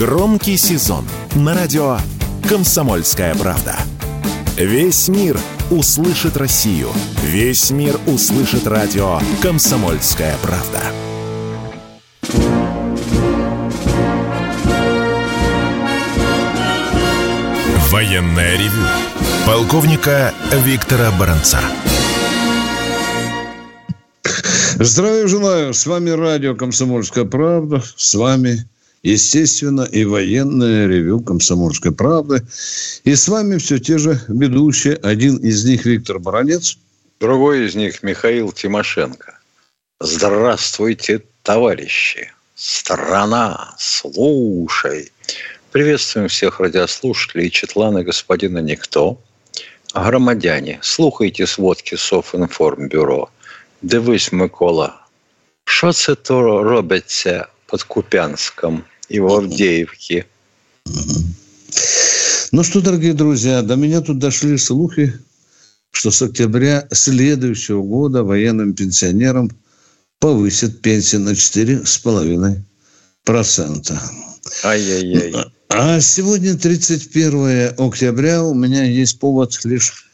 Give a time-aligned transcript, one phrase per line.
[0.00, 1.98] Громкий сезон на радио
[2.48, 3.76] «Комсомольская правда».
[4.56, 5.38] Весь мир
[5.70, 6.88] услышит Россию.
[7.22, 10.80] Весь мир услышит радио «Комсомольская правда».
[17.90, 18.86] Военная ревю.
[19.46, 20.32] Полковника
[20.64, 21.60] Виктора Баранца.
[24.76, 25.74] Здравия желаю.
[25.74, 27.82] С вами радио «Комсомольская правда».
[27.96, 28.66] С вами,
[29.02, 32.42] естественно, и военное ревю «Комсомольской правды».
[33.04, 34.96] И с вами все те же ведущие.
[34.96, 36.78] Один из них Виктор Баранец.
[37.20, 39.38] Другой из них Михаил Тимошенко.
[40.00, 42.32] Здравствуйте, товарищи.
[42.54, 45.12] Страна, слушай.
[45.70, 49.18] Приветствуем всех радиослушателей Четлана господина Никто.
[49.94, 53.28] Громадяне, слухайте сводки Софінформбюро–
[53.82, 54.94] Дивись, Микола,
[55.64, 60.26] що це то робиться под Купянском и в Авдеевке?
[62.52, 65.14] Ну что, дорогие друзья, до меня тут дошли слухи,
[65.92, 69.52] что с октября следующего года военным пенсионерам
[70.18, 73.98] повысят пенсии на 4,5%.
[74.64, 75.32] Ай-яй-яй.
[75.68, 78.42] А сегодня 31 октября.
[78.42, 80.10] У меня есть повод лишь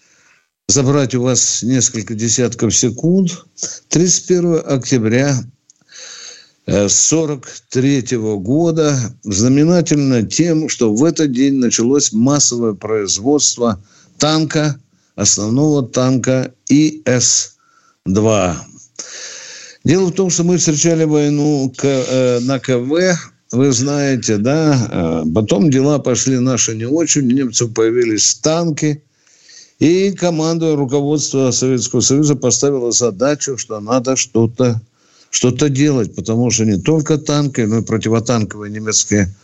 [0.69, 3.47] забрать у вас несколько десятков секунд.
[3.89, 5.42] 31 октября
[6.67, 13.81] 1943 э, года знаменательно тем, что в этот день началось массовое производство
[14.19, 14.81] танка,
[15.14, 18.55] основного танка ИС-2.
[19.84, 23.17] Дело в том, что мы встречали войну э, на КВ,
[23.53, 29.03] вы знаете, да, э, потом дела пошли наши не очень, у немцев появились танки–
[29.78, 34.80] и команда руководства Советского Союза поставила задачу, что надо что-то
[35.37, 39.34] что-то делать, потому что не только танки, но и противотанковые немецкие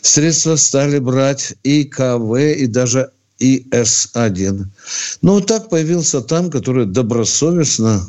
[0.00, 4.64] средства стали брать и КВ, и даже ИС-1.
[5.22, 8.04] Ну, вот так появился танк, который добросовестно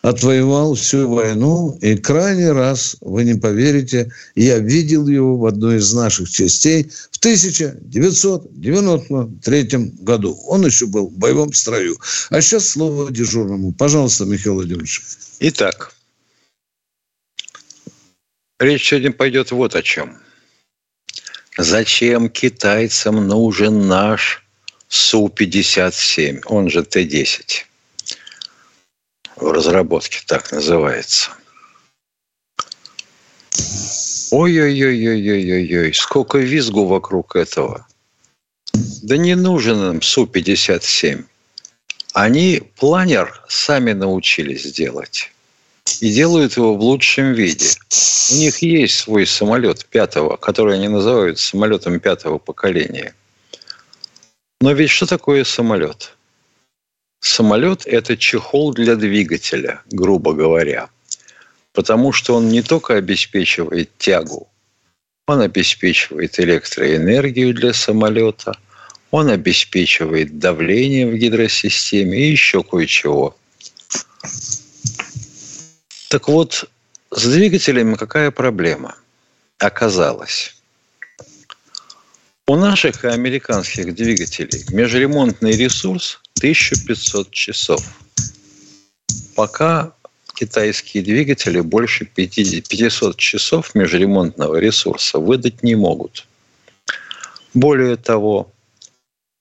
[0.00, 1.76] отвоевал всю войну.
[1.82, 7.18] И крайний раз, вы не поверите, я видел его в одной из наших частей в
[7.18, 10.40] 1993 году.
[10.46, 11.98] Он еще был в боевом строю.
[12.30, 13.72] А сейчас слово дежурному.
[13.72, 15.02] Пожалуйста, Михаил Владимирович.
[15.40, 15.92] Итак,
[18.58, 20.20] речь сегодня пойдет вот о чем.
[21.56, 24.44] Зачем китайцам нужен наш
[24.88, 27.64] Су-57, он же Т-10?
[29.36, 31.30] в разработке, так называется.
[34.30, 37.86] Ой-ой-ой-ой-ой-ой, сколько визгу вокруг этого.
[39.02, 41.24] Да не нужен им Су-57.
[42.14, 45.30] Они планер сами научились делать.
[46.00, 47.66] И делают его в лучшем виде.
[48.32, 53.14] У них есть свой самолет пятого, который они называют самолетом пятого поколения.
[54.60, 56.16] Но ведь что такое самолет?
[57.20, 60.88] Самолет– это чехол для двигателя, грубо говоря.
[61.72, 64.48] Потому что он не только обеспечивает тягу,
[65.26, 68.56] он обеспечивает электроэнергию для самолета,
[69.10, 73.36] он обеспечивает давление в гидросистеме и еще кое-чего.
[76.14, 76.70] Так вот,
[77.10, 78.94] с двигателями какая проблема?
[79.58, 80.54] Оказалось,
[82.46, 87.82] у наших и американских двигателей межремонтный ресурс 1500 часов.
[89.34, 89.92] Пока
[90.36, 96.28] китайские двигатели больше 500 часов межремонтного ресурса выдать не могут.
[97.54, 98.52] Более того,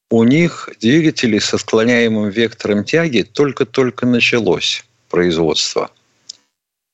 [0.09, 5.91] у них двигатели со склоняемым вектором тяги только-только началось производство.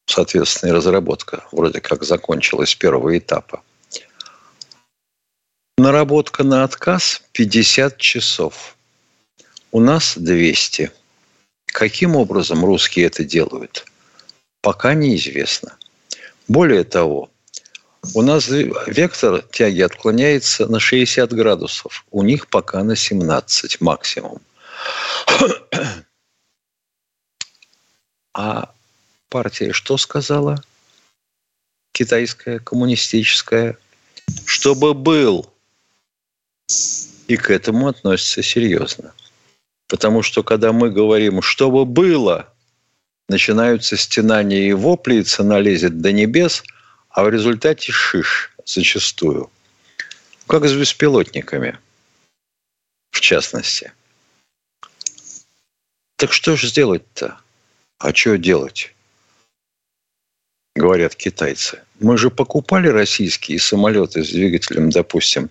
[0.09, 3.61] Соответственно, и разработка вроде как закончилась первого этапа.
[5.77, 8.75] Наработка на отказ 50 часов.
[9.71, 10.91] У нас 200.
[11.67, 13.85] Каким образом русские это делают?
[14.63, 15.77] Пока неизвестно.
[16.47, 17.29] Более того,
[18.15, 22.03] у нас вектор тяги отклоняется на 60 градусов.
[22.09, 24.41] У них пока на 17 максимум.
[28.31, 28.71] А
[29.29, 30.61] партия что сказала?
[31.93, 33.77] Китайская, коммунистическая.
[34.45, 35.51] Чтобы был
[37.27, 39.13] и к этому относятся серьезно.
[39.87, 42.51] Потому что когда мы говорим, чтобы было,
[43.27, 46.63] начинаются стенания и вопли, и цена лезет до небес,
[47.09, 49.49] а в результате шиш зачастую.
[50.47, 51.77] Как с беспилотниками,
[53.11, 53.93] в частности.
[56.15, 57.39] Так что же сделать-то?
[57.99, 58.93] А что делать?
[60.75, 61.81] Говорят китайцы.
[61.99, 65.49] Мы же покупали российские самолеты с двигателем, допустим,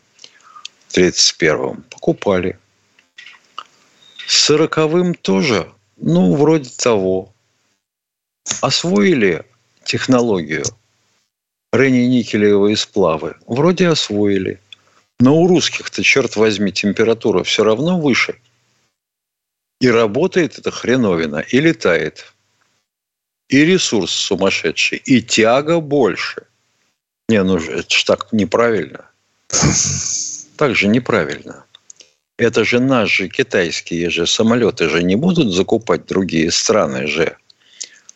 [0.90, 1.82] 31-м.
[1.90, 2.58] Покупали.
[4.26, 7.32] С 40-м тоже, ну, вроде того.
[8.60, 9.44] Освоили
[9.84, 10.64] технологию
[11.72, 13.36] рени-никелевые сплавы?
[13.46, 14.60] Вроде освоили.
[15.20, 18.40] Но у русских-то, черт возьми, температура все равно выше.
[19.80, 22.32] И работает эта хреновина, и летает.
[23.48, 26.42] И ресурс сумасшедший, и тяга больше.
[27.28, 29.10] Не, ну это ж так неправильно.
[30.56, 31.64] Так же неправильно.
[32.36, 37.36] Это же наши китайские же самолеты же не будут закупать другие страны же.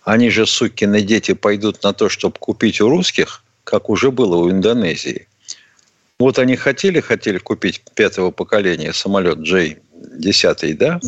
[0.05, 4.51] Они же, сукины дети, пойдут на то, чтобы купить у русских, как уже было у
[4.51, 5.29] Индонезии.
[6.19, 11.01] Вот они хотели, хотели купить пятого поколения самолет J-10, да?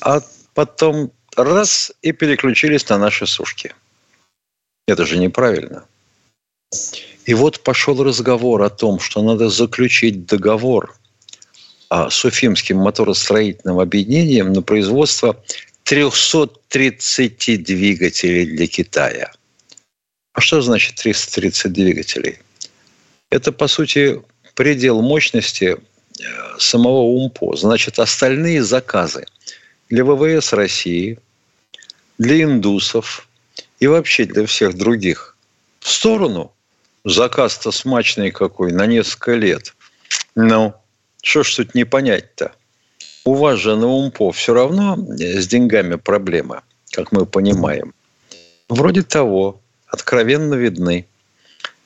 [0.00, 0.20] А
[0.54, 3.74] потом раз и переключились на наши сушки.
[4.86, 5.84] Это же неправильно.
[7.24, 10.94] И вот пошел разговор о том, что надо заключить договор
[11.90, 15.42] с Уфимским моторостроительным объединением на производство
[15.84, 19.30] 330 двигателей для Китая.
[20.32, 22.38] А что значит 330 двигателей?
[23.30, 24.22] Это, по сути,
[24.54, 26.24] предел мощности э,
[26.58, 27.56] самого УМПО.
[27.56, 29.26] Значит, остальные заказы
[29.88, 31.18] для ВВС России,
[32.18, 33.28] для индусов
[33.80, 35.36] и вообще для всех других
[35.80, 36.52] в сторону.
[37.04, 39.74] Заказ-то смачный какой, на несколько лет.
[40.34, 40.72] Ну,
[41.22, 42.52] что ж тут не понять-то?
[43.24, 46.62] У вас же на УМПО все равно с деньгами проблема,
[46.92, 47.92] как мы понимаем.
[48.68, 51.06] Вроде того, откровенно видны.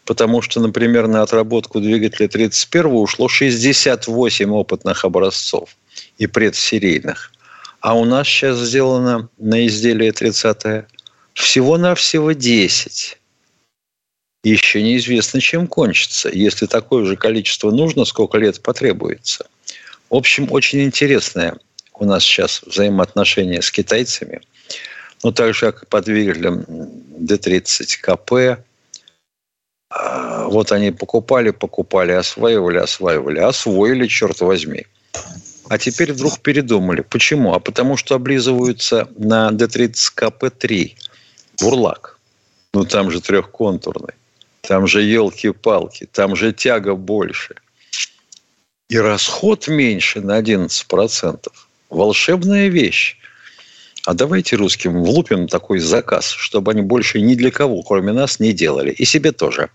[0.04, 5.76] Потому что, например, на отработку двигателя 31 ушло 68 опытных образцов
[6.16, 7.30] и предсерийных.
[7.80, 10.86] А у нас сейчас сделано на изделие 30
[11.34, 13.18] всего-навсего 10
[14.44, 16.28] еще неизвестно, чем кончится.
[16.32, 19.46] Если такое же количество нужно, сколько лет потребуется.
[20.10, 21.56] В общем, очень интересное
[21.94, 24.40] у нас сейчас взаимоотношения с китайцами.
[25.24, 26.64] Ну, так же, как по двигателям
[27.18, 28.62] D30 КП.
[30.44, 34.86] Вот они покупали, покупали, осваивали, осваивали, освоили, черт возьми.
[35.68, 37.02] А теперь вдруг передумали.
[37.02, 37.54] Почему?
[37.54, 40.94] А потому что облизываются на D30 КП-3.
[41.60, 42.18] Бурлак.
[42.72, 44.14] Ну, там же трехконтурный.
[44.62, 47.54] Там же елки-палки, там же тяга больше.
[48.88, 51.48] И расход меньше на 11%.
[51.90, 53.16] Волшебная вещь.
[54.04, 58.52] А давайте русским влупим такой заказ, чтобы они больше ни для кого, кроме нас, не
[58.52, 58.90] делали.
[58.90, 59.68] И себе тоже.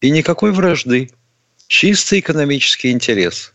[0.00, 1.10] И никакой вражды.
[1.66, 3.51] Чистый экономический интерес.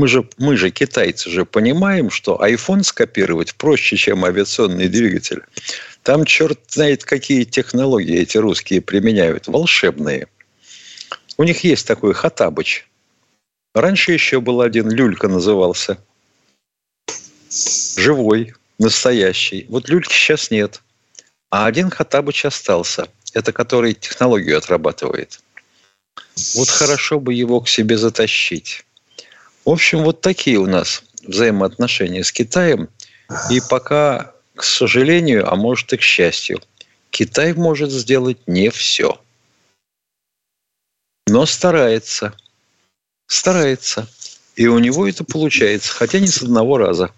[0.00, 5.42] Мы же, мы же, китайцы же, понимаем, что iPhone скопировать проще, чем авиационный двигатель.
[6.02, 9.46] Там черт знает, какие технологии эти русские применяют.
[9.46, 10.28] Волшебные.
[11.36, 12.88] У них есть такой Хатабыч.
[13.74, 15.98] Раньше еще был один, Люлька назывался.
[17.98, 19.66] Живой, настоящий.
[19.68, 20.80] Вот Люльки сейчас нет.
[21.50, 23.08] А один Хатабыч остался.
[23.34, 25.40] Это который технологию отрабатывает.
[26.54, 28.86] Вот хорошо бы его к себе затащить.
[29.70, 32.88] В общем, вот такие у нас взаимоотношения с Китаем.
[33.50, 36.60] И пока к сожалению, а может и к счастью,
[37.10, 39.20] Китай может сделать не все.
[41.28, 42.34] Но старается.
[43.28, 44.08] Старается.
[44.56, 47.12] И у него это получается, хотя не с одного раза.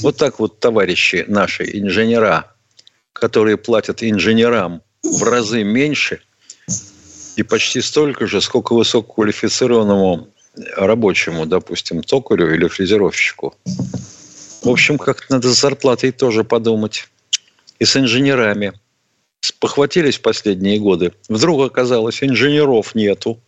[0.00, 2.50] Вот так вот товарищи наши, инженера,
[3.12, 6.22] которые платят инженерам в разы меньше
[7.36, 10.33] и почти столько же, сколько высококвалифицированному
[10.76, 13.54] рабочему, допустим, токарю или фрезеровщику.
[14.62, 17.08] В общем, как-то надо с зарплатой тоже подумать.
[17.78, 18.72] И с инженерами.
[19.58, 21.12] Похватились последние годы.
[21.28, 23.40] Вдруг оказалось, инженеров нету.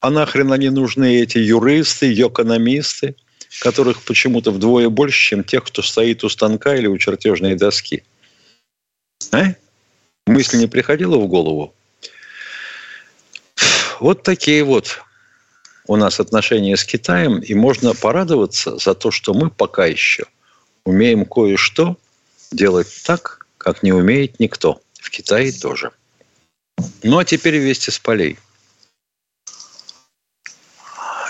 [0.00, 3.14] А нахрен они нужны, эти юристы, экономисты,
[3.60, 8.02] которых почему-то вдвое больше, чем тех, кто стоит у станка или у чертежной доски.
[9.30, 9.54] А?
[10.26, 11.72] Мысль не приходила в голову?
[14.00, 15.02] Вот такие вот
[15.86, 20.24] у нас отношения с Китаем, и можно порадоваться за то, что мы пока еще
[20.84, 21.96] умеем кое-что
[22.50, 24.80] делать так, как не умеет никто.
[24.94, 25.90] В Китае тоже.
[27.02, 28.38] Ну, а теперь вести с полей.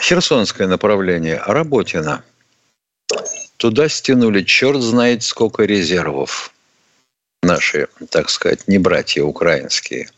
[0.01, 2.25] Херсонское направление, Работина.
[3.57, 6.53] Туда стянули черт знает сколько резервов.
[7.43, 10.11] Наши, так сказать, не братья украинские.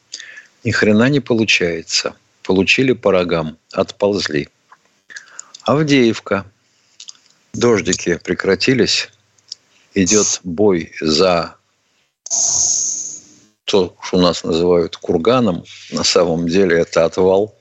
[0.63, 2.15] Ни хрена не получается.
[2.45, 4.49] Получили по рогам, отползли.
[5.63, 6.47] Авдеевка.
[7.53, 9.09] Дождики прекратились
[9.95, 11.57] идет бой за
[13.65, 17.55] то, что у нас называют курганом, на самом деле это отвал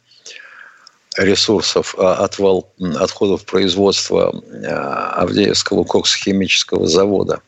[1.17, 4.33] ресурсов, а, отвал отходов производства
[4.65, 7.41] а, Авдеевского коксохимического завода.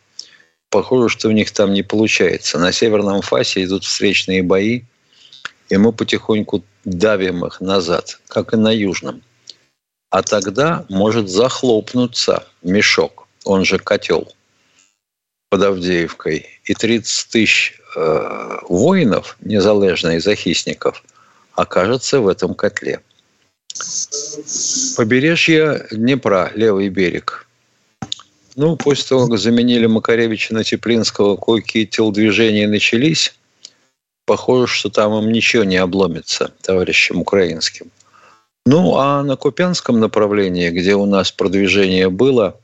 [0.70, 2.60] Похоже, что у них там не получается.
[2.60, 4.84] На северном фасе идут встречные бои,
[5.70, 9.22] и мы потихоньку давим их назад, как и на южном.
[10.12, 14.32] А тогда может захлопнуться мешок, он же котел
[15.50, 21.04] под Авдеевкой, и 30 тысяч э, воинов, незалежно из захисников,
[21.54, 23.02] окажется в этом котле.
[24.96, 27.48] Побережье Днепра, левый берег.
[28.56, 33.36] Ну, после того, как заменили Макаревича на Теплинского, кое-какие телодвижения начались.
[34.26, 37.92] Похоже, что там им ничего не обломится, товарищам украинским.
[38.66, 42.60] Ну, а на Купянском направлении, где у нас продвижение было,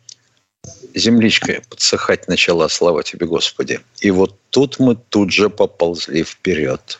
[0.95, 3.79] земличка подсыхать начала, слава тебе, Господи.
[3.99, 6.99] И вот тут мы тут же поползли вперед.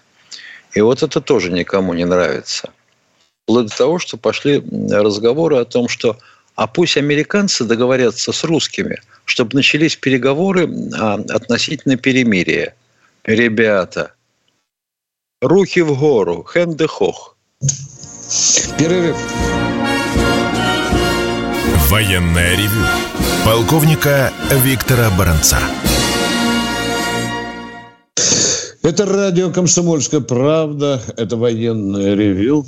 [0.74, 2.70] И вот это тоже никому не нравится–
[3.52, 6.18] Вплоть до того, что пошли разговоры о том, что
[6.56, 12.76] а пусть американцы договорятся с русскими, чтобы начались переговоры а, относительно перемирия.
[13.24, 14.14] Ребята,
[15.42, 17.36] руки в гору, хэнде хох.
[18.78, 19.18] Перерыв.
[21.90, 22.86] Военная ревю.
[23.46, 24.32] Полковника
[24.64, 25.58] Виктора Баранца.
[28.84, 31.02] Это радио «Комсомольская правда».
[31.18, 32.66] Это военное ревю.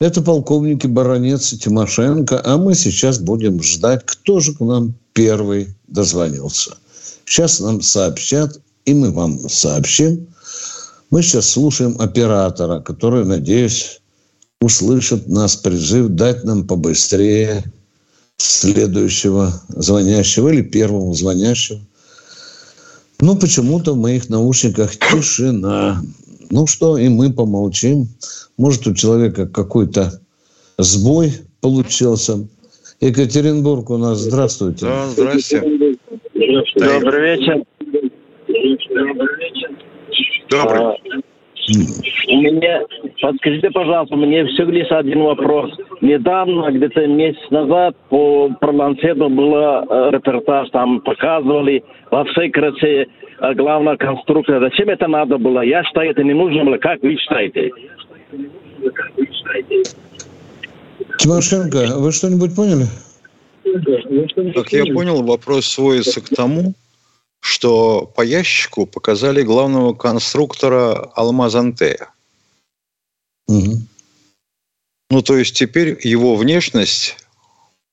[0.00, 2.40] Это полковники Баранец и Тимошенко.
[2.44, 6.76] А мы сейчас будем ждать, кто же к нам первый дозвонился.
[7.24, 10.28] Сейчас нам сообщат, и мы вам сообщим.
[11.10, 14.00] Мы сейчас слушаем оператора, который, надеюсь,
[14.60, 17.64] услышит нас призыв дать нам побыстрее
[18.36, 21.80] следующего звонящего или первого звонящего.
[23.20, 26.02] Но почему-то в моих наушниках тишина.
[26.50, 28.08] Ну что, и мы помолчим.
[28.56, 30.20] Может, у человека какой-то
[30.76, 32.46] сбой получился.
[33.00, 34.18] Екатеринбург у нас.
[34.18, 34.86] Здравствуйте.
[34.86, 35.60] Да, здрасте.
[35.60, 35.96] Добрый
[37.22, 37.64] вечер.
[38.90, 39.78] Добрый.
[40.52, 40.94] А,
[42.28, 42.80] у меня,
[43.20, 45.70] подскажите, пожалуйста, мне всего лишь один вопрос.
[46.00, 53.06] Недавно, где-то месяц назад, по Проланцету был э, репортаж, там показывали во всей красе
[53.40, 54.60] э, главная конструкция.
[54.60, 55.60] Зачем это надо было?
[55.60, 56.78] Я считаю, это не нужно было.
[56.78, 57.70] Как вы считаете?
[61.18, 62.86] Тимошенко, вы что-нибудь поняли?
[64.54, 66.74] Как я понял, вопрос сводится к тому,
[67.40, 72.12] что по ящику показали главного конструктора Алмазантея.
[73.46, 73.82] Угу.
[75.10, 77.16] Ну, то есть теперь его внешность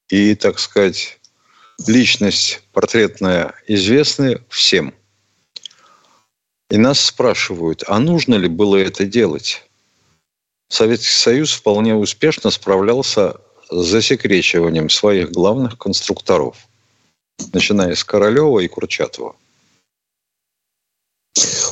[0.10, 1.18] и, так сказать,
[1.88, 4.94] личность портретная известны всем.
[6.70, 9.64] И нас спрашивают, а нужно ли было это делать?
[10.68, 16.68] Советский Союз вполне успешно справлялся с засекречиванием своих главных конструкторов,
[17.54, 19.36] начиная с Королева и Курчатова.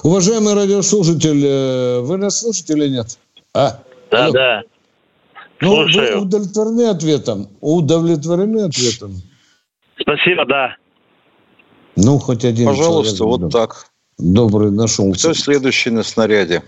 [0.03, 3.17] Уважаемый радиослушатель, э, вы нас слушаете или нет?
[3.53, 3.79] А?
[4.11, 4.33] Да, Алло.
[4.33, 4.61] да.
[5.61, 6.19] Ну, Слушаю.
[6.19, 7.47] вы удовлетворены ответом?
[7.61, 9.21] Удовлетворены ответом?
[9.97, 10.75] Спасибо, да.
[11.95, 13.85] Ну, хоть один Пожалуйста, человек, вот так.
[14.17, 15.29] Добрый нашелся.
[15.29, 16.63] Кто следующий на снаряде?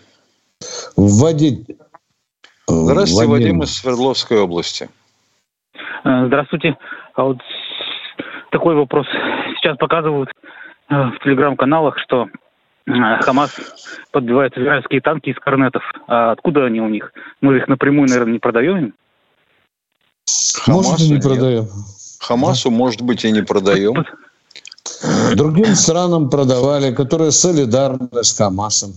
[0.95, 1.67] Вводить
[2.67, 4.89] Здравствуйте, Вадим, Вадим из Свердловской области.
[6.03, 6.77] Э, здравствуйте.
[7.15, 7.37] А вот
[8.51, 9.07] такой вопрос.
[9.57, 10.29] Сейчас показывают
[10.89, 12.27] э, в телеграм-каналах, что
[12.87, 13.55] э, Хамас
[14.11, 15.83] подбивает израильские танки из корнетов.
[16.07, 17.13] А откуда они у них?
[17.41, 18.93] Мы их напрямую, наверное, не продаем
[20.65, 21.67] Хамасу может, и не продаем.
[22.19, 22.75] Хамасу, да.
[22.75, 24.05] может быть, и не продаем.
[25.35, 28.93] Другим странам продавали, которые солидарны с Хамасом.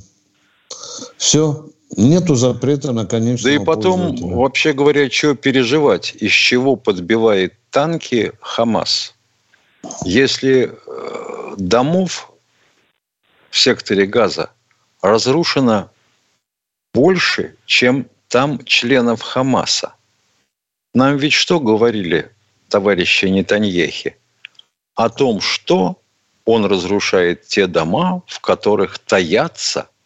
[1.16, 1.66] Все.
[1.96, 6.14] Нету запрета на конечного Да и потом, вообще говоря, что переживать?
[6.20, 9.14] Из чего подбивает танки Хамас?
[10.04, 12.32] Если э, домов
[13.50, 14.50] в секторе Газа
[15.02, 15.90] разрушено
[16.92, 19.94] больше, чем там членов Хамаса.
[20.94, 22.30] Нам ведь что говорили
[22.68, 24.16] товарищи Нетаньехи?
[24.94, 26.00] О том, что
[26.44, 29.88] он разрушает те дома, в которых таятся–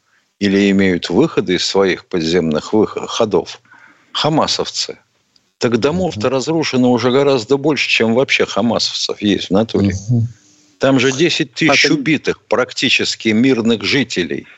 [0.43, 3.61] или имеют выходы из своих подземных выходов, ходов
[4.11, 4.99] хамасовцы.
[5.63, 9.95] Так домов-то разрушено уже гораздо больше, чем вообще хамасовцев есть в натуре.
[10.81, 14.49] Там же 10 тысяч убитых, практически мирных жителей,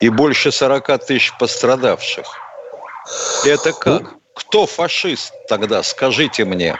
[0.00, 2.26] и больше 40 тысяч пострадавших.
[3.46, 4.16] Это как?
[4.34, 6.74] Кто фашист тогда, скажите мне?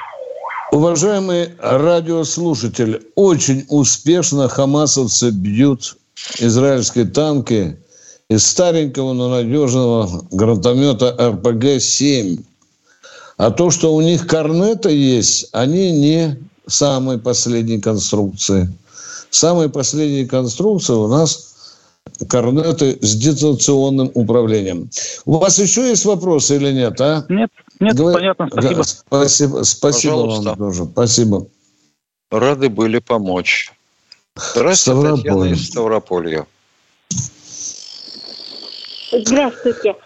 [0.72, 5.96] Уважаемый радиослушатель, очень успешно хамасовцы бьют
[6.40, 7.76] израильские танки
[8.28, 12.44] из старенького, но надежного гранатомета РПГ-7.
[13.36, 18.68] А то, что у них корнета есть, они не самой последней конструкции.
[19.30, 21.52] Самые последние конструкции у нас
[22.28, 24.90] корнеты с дистанционным управлением.
[25.24, 27.24] У вас еще есть вопросы или нет, а?
[27.28, 28.14] Нет, нет, Говор...
[28.14, 28.82] понятно, спасибо.
[28.82, 30.84] Спасибо, спасибо вам тоже.
[30.84, 31.46] Спасибо.
[32.30, 33.72] Рады были помочь.
[34.34, 35.16] Здравствуйте, Ставрополь.
[35.16, 36.46] Татьяна из Ставрополья.
[39.12, 39.96] Здравствуйте.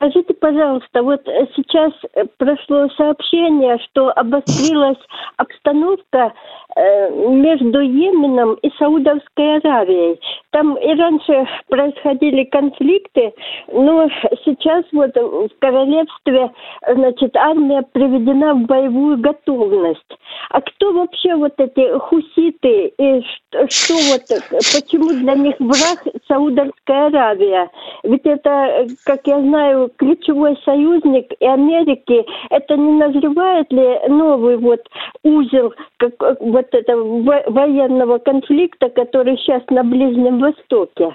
[0.00, 1.22] Э, скажите, пожалуйста, вот
[1.56, 1.92] сейчас
[2.38, 4.98] прошло сообщение, что обострилась
[5.36, 6.32] обстановка
[6.76, 10.20] Э, между Йеменом и Саудовской Аравией.
[10.50, 13.32] Там и раньше происходили конфликты,
[13.72, 14.08] но
[14.44, 16.50] сейчас вот в королевстве,
[16.86, 20.16] значит, армия приведена в боевую готовность.
[20.50, 27.06] А кто вообще вот эти хуситы и что, что вот, почему для них враг Саудовская
[27.06, 27.68] Аравия?
[28.04, 32.24] Ведь это, как я знаю, ключевой союзник и Америки.
[32.50, 34.80] Это не назревает ли новый вот
[35.22, 41.14] узел, как, вот этого военного конфликта, который сейчас на Ближнем Востоке?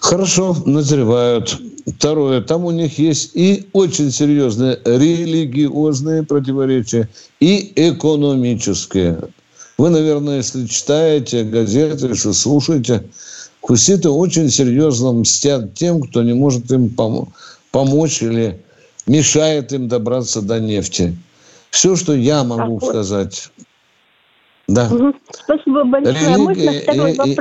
[0.00, 1.58] Хорошо, назревают.
[1.86, 7.08] Второе, там у них есть и очень серьезные религиозные противоречия,
[7.40, 9.18] и экономические.
[9.78, 13.04] Вы, наверное, если читаете газеты, если слушаете,
[13.66, 17.28] хуситы очень серьезно мстят тем, кто не может им пом-
[17.72, 18.60] помочь или
[19.06, 21.16] мешает им добраться до нефти.
[21.70, 23.50] Все, что я могу а, сказать.
[24.68, 24.88] Да.
[25.30, 26.14] Спасибо большое.
[26.14, 27.36] Религия, Можно второй и, вопрос?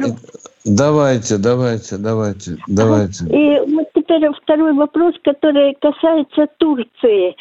[0.66, 3.26] И, давайте, давайте, давайте, давайте.
[3.26, 7.36] И вот теперь второй вопрос, который касается Турции.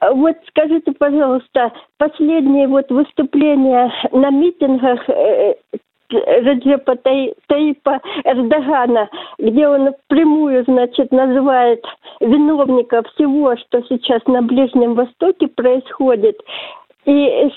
[0.00, 5.00] Вот скажите, пожалуйста, последние вот выступления на митингах
[6.12, 11.84] Раджепа Таипа Эрдогана, где он прямую, значит, называет
[12.20, 16.38] виновника всего, что сейчас на Ближнем Востоке происходит.
[17.06, 17.50] И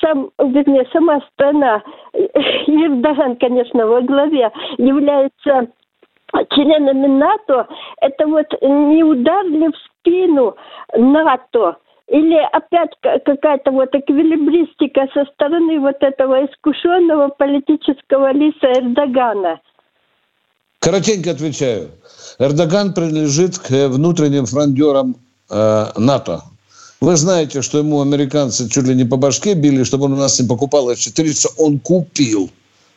[0.00, 5.68] сам, вернее, сама страна, Эрдоган, конечно, во главе, является
[6.50, 7.68] членами НАТО,
[8.00, 10.56] это вот не удар ли в спину
[10.94, 11.76] НАТО–
[12.08, 12.90] или опять
[13.24, 19.60] какая-то вот эквилибристика со стороны вот этого искушенного политического лиса Эрдогана?
[20.80, 21.90] Коротенько отвечаю.
[22.38, 25.16] Эрдоган принадлежит к внутренним фрондерам
[25.48, 26.42] э, НАТО.
[27.00, 30.38] Вы знаете, что ему американцы чуть ли не по башке били, чтобы он у нас
[30.40, 32.50] не покупал F-400, он купил.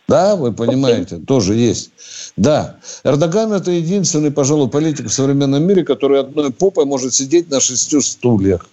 [0.08, 1.26] Да, вы понимаете, okay.
[1.26, 1.90] тоже есть.
[2.38, 7.60] Да, Эрдоган– это единственный, пожалуй, политик в современном мире, который одной попой может сидеть на
[7.60, 8.68] шести стульях.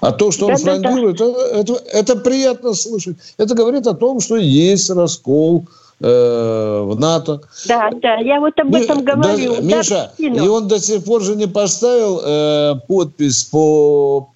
[0.00, 1.46] А то, что он да, фрондирует, да, да.
[1.60, 3.16] Это, это, это приятно слышать.
[3.36, 5.64] Это говорит о том, что есть раскол
[6.00, 7.40] э, в НАТО.
[7.66, 9.56] Да, да, я вот об этом да, говорю.
[9.56, 14.28] Да, Миша, и он до сих пор же не поставил э, подпись по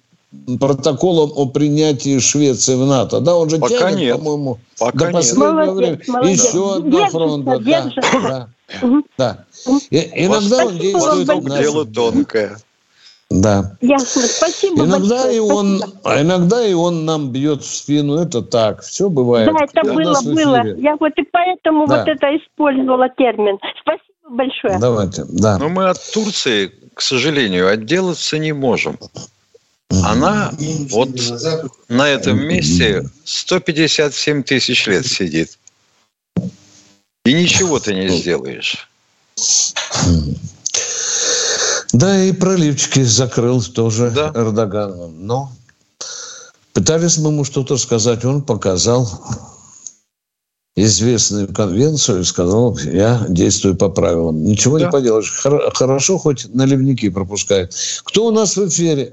[0.59, 3.19] протоколом о принятии Швеции в НАТО.
[3.19, 4.17] Да, он же Пока тянет, нет.
[4.17, 5.75] по-моему, Пока до последнего нет.
[5.75, 6.01] времени.
[6.07, 7.59] Молодец, Еще одна фронта.
[7.59, 8.47] Да, да,
[9.17, 9.45] да.
[9.91, 11.61] Иногда он действует...
[11.61, 12.57] Дело тонкое.
[13.33, 13.75] Да.
[13.81, 14.21] Ясно.
[14.21, 15.35] Спасибо иногда большое.
[15.35, 18.15] И он, а иногда и он нам бьет в спину.
[18.15, 18.83] Это так.
[18.83, 19.49] Все бывает.
[19.51, 20.77] Да, это Кто было, было.
[20.77, 21.99] Я вот и поэтому да.
[21.99, 23.57] вот это использовала термин.
[23.81, 24.79] Спасибо большое.
[24.79, 25.57] Давайте, да.
[25.57, 28.99] Но мы от Турции, к сожалению, отделаться не можем.
[29.89, 30.51] Она
[30.91, 31.09] вот
[31.89, 35.57] на этом месте 157 тысяч лет сидит.
[37.25, 38.89] И ничего ты не сделаешь.
[41.93, 44.31] Да, и проливчики закрыл тоже да.
[44.35, 45.25] Эрдоган.
[45.25, 45.49] Но
[46.73, 49.07] пытались мы ему что-то сказать, он показал
[50.75, 54.43] известную конвенцию и сказал, я действую по правилам.
[54.43, 54.85] Ничего да.
[54.85, 55.31] не поделаешь.
[55.75, 57.73] Хорошо, хоть наливники пропускает.
[58.03, 59.11] Кто у нас в эфире?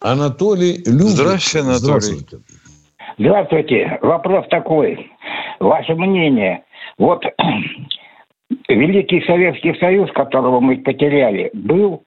[0.00, 1.08] Анатолий Любин.
[1.08, 1.78] Здравствуйте, Анатолий.
[1.78, 2.38] Здравствуйте.
[3.18, 3.98] Здравствуйте.
[4.02, 5.10] Вопрос такой.
[5.60, 6.62] Ваше мнение.
[6.98, 7.24] Вот
[8.68, 12.04] Великий Советский Союз, которого мы потеряли, был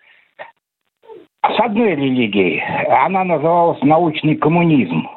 [1.43, 2.63] с одной религией.
[2.87, 5.07] Она называлась научный коммунизм.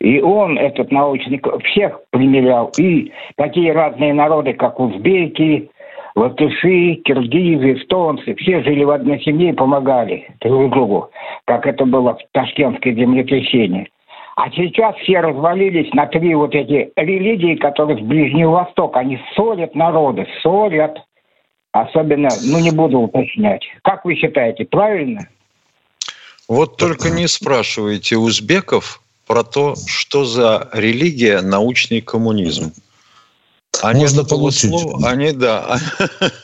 [0.00, 2.70] И он, этот научный, всех примерял.
[2.78, 5.70] И такие разные народы, как узбеки,
[6.14, 11.10] латыши, киргизы, эстонцы, все жили в одной семье и помогали друг другу,
[11.46, 13.88] как это было в Ташкентское землетрясение.
[14.36, 19.00] А сейчас все развалились на три вот эти религии, которые с Ближнего Востока.
[19.00, 20.98] Они ссорят народы, ссорят.
[21.72, 23.66] Особенно, ну не буду уточнять.
[23.82, 25.20] Как вы считаете, правильно?
[26.48, 32.72] Вот только не спрашивайте узбеков про то, что за религия научный коммунизм.
[33.82, 34.70] Они Можно получить.
[34.70, 35.76] Слова, они, да,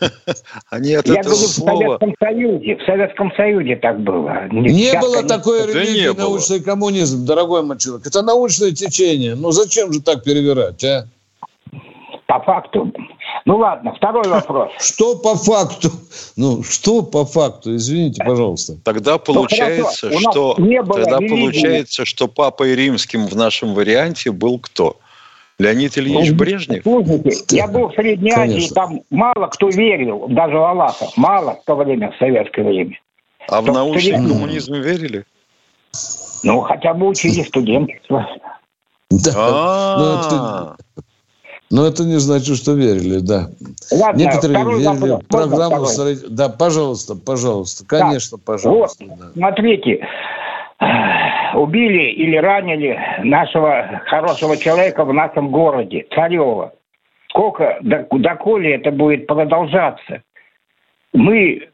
[0.71, 1.73] они от Я этого говорю, слова...
[1.73, 4.49] в Советском Союзе, в Советском Союзе так было.
[4.51, 6.65] Не, не было такой религии, да научный было.
[6.67, 8.07] коммунизм, дорогой мой человек.
[8.07, 9.35] Это научное течение.
[9.35, 11.07] Ну зачем же так перевирать, а?
[12.27, 12.93] По факту.
[13.45, 14.71] Ну ладно, второй вопрос.
[14.79, 15.91] Что по факту?
[16.37, 17.75] Ну, что по факту?
[17.77, 18.77] Извините, пожалуйста.
[18.85, 24.97] Тогда ну, получается, ну, что тогда получается, что папой римским в нашем варианте был кто?
[25.59, 26.83] Леонид Ильич ну, Брежнев?
[26.83, 28.57] Слушайте, я был в Средней Конечно.
[28.57, 32.99] Азии, там мало кто верил, даже в Аллаха, мало в то время, в советское время.
[33.49, 34.29] А в научный студент...
[34.29, 35.25] коммунизм верили?
[36.43, 38.27] Ну, хотя бы учили студенчество.
[39.11, 40.77] Да.
[41.73, 43.49] Но это не значит, что верили, да.
[43.91, 45.87] Ладно, Некоторые верили в программу.
[46.29, 49.05] Да, пожалуйста, пожалуйста, конечно, пожалуйста.
[49.07, 49.25] Вот, да.
[49.33, 50.07] Смотрите,
[51.55, 56.75] убили или ранили нашего хорошего человека в нашем городе, Царева.
[57.31, 60.23] Сколько, доколе это будет продолжаться?
[61.15, 61.69] Мы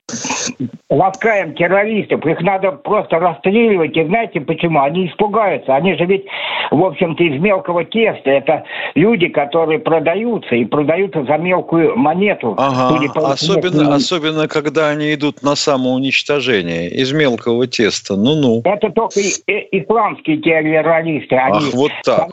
[0.90, 3.96] ласкаем террористов, их надо просто расстреливать.
[3.96, 4.80] И знаете почему?
[4.80, 5.74] Они испугаются.
[5.74, 6.24] Они же ведь,
[6.70, 8.30] в общем-то, из мелкого теста.
[8.30, 12.54] Это люди, которые продаются и продаются за мелкую монету.
[12.56, 12.98] Ага.
[13.14, 18.16] Особенно, особенно, когда они идут на самоуничтожение из мелкого теста.
[18.16, 18.62] Ну-ну.
[18.64, 21.36] Это только исламские террористы.
[21.36, 22.30] Они Ах, вот так.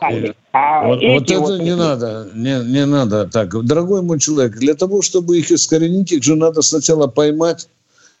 [0.52, 1.60] А вот, вот это вот...
[1.60, 3.48] не надо, не, не надо так.
[3.66, 7.65] Дорогой мой человек, для того, чтобы их искоренить, их же надо сначала поймать.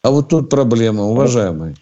[0.06, 1.74] А вот тут проблема, уважаемый.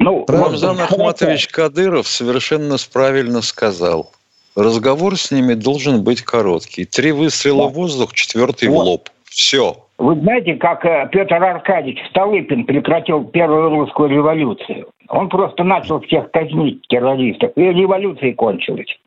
[0.00, 4.10] Ну, Рамзан Ахматович Кадыров совершенно правильно сказал.
[4.56, 6.84] Разговор с ними должен быть короткий.
[6.84, 7.68] Три выстрела да.
[7.68, 8.82] в воздух, четвертый вот.
[8.82, 9.08] в лоб.
[9.22, 9.76] Все.
[9.98, 14.88] Вы знаете, как э, Петр Аркадьевич Столыпин прекратил первую русскую революцию?
[15.10, 18.98] Он просто начал всех казнить террористов, и революция кончилась.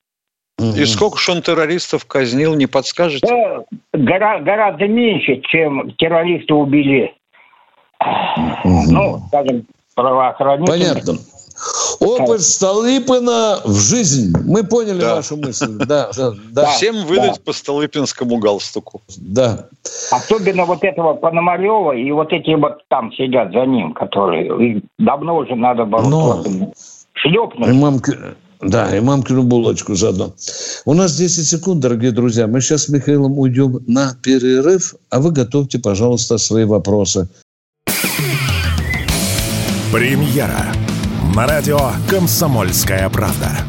[0.58, 3.28] И сколько же он террористов казнил, не подскажете?
[3.28, 7.14] Да, гора, гораздо меньше, чем террористы убили.
[8.64, 10.72] Ну, скажем, правоохранители.
[10.72, 11.18] Понятно.
[12.00, 14.34] Опыт Столыпина в жизнь.
[14.46, 15.16] Мы поняли да.
[15.16, 15.78] вашу мысль.
[15.86, 16.66] Да, да, да.
[16.72, 17.42] Всем выдать да.
[17.46, 19.02] по Столыпинскому галстуку.
[19.18, 19.68] Да.
[20.12, 25.56] Особенно вот этого Пономарева и вот эти вот там сидят за ним, которые давно уже
[25.56, 26.44] надо было Но...
[27.14, 27.70] шлепнуть.
[27.70, 28.02] Имам,
[28.62, 30.34] да, и мамкину булочку заодно.
[30.86, 32.48] У нас 10 секунд, дорогие друзья.
[32.48, 37.28] Мы сейчас с Михаилом уйдем на перерыв, а вы готовьте, пожалуйста, свои вопросы.
[39.94, 40.74] Премьера
[41.36, 43.60] на радио «Комсомольская правда».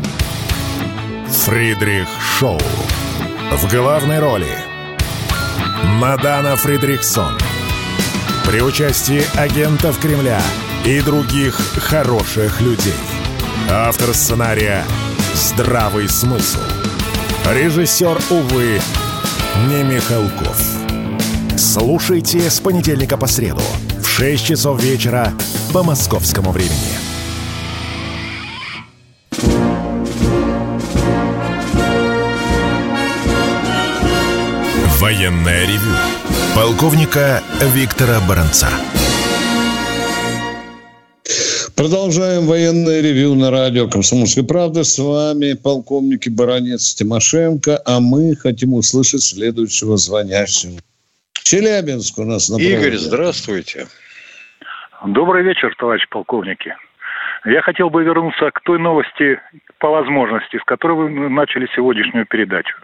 [1.28, 2.08] Фридрих
[2.38, 2.58] Шоу.
[3.52, 4.48] В главной роли
[6.00, 7.36] Мадана Фридрихсон.
[8.46, 10.40] При участии агентов Кремля
[10.86, 12.94] и других хороших людей.
[13.70, 14.82] Автор сценария
[15.34, 16.60] «Здравый смысл».
[17.52, 18.80] Режиссер, увы,
[19.68, 20.58] не Михалков.
[21.58, 23.60] Слушайте с понедельника по среду
[24.00, 25.34] в 6 часов вечера
[25.74, 26.72] по московскому времени.
[35.00, 35.80] Военное ревю
[36.54, 37.42] полковника
[37.74, 38.68] Виктора Баранца.
[41.74, 44.84] Продолжаем военное ревю на радио «Комсомольская правда».
[44.84, 50.78] С вами полковник и баронец Тимошенко, а мы хотим услышать следующего звонящего.
[51.42, 53.88] Челябинск у нас на Игорь, здравствуйте.
[55.04, 56.74] Добрый вечер, товарищ полковники.
[57.44, 59.38] Я хотел бы вернуться к той новости
[59.78, 62.74] по возможности, с которой вы начали сегодняшнюю передачу.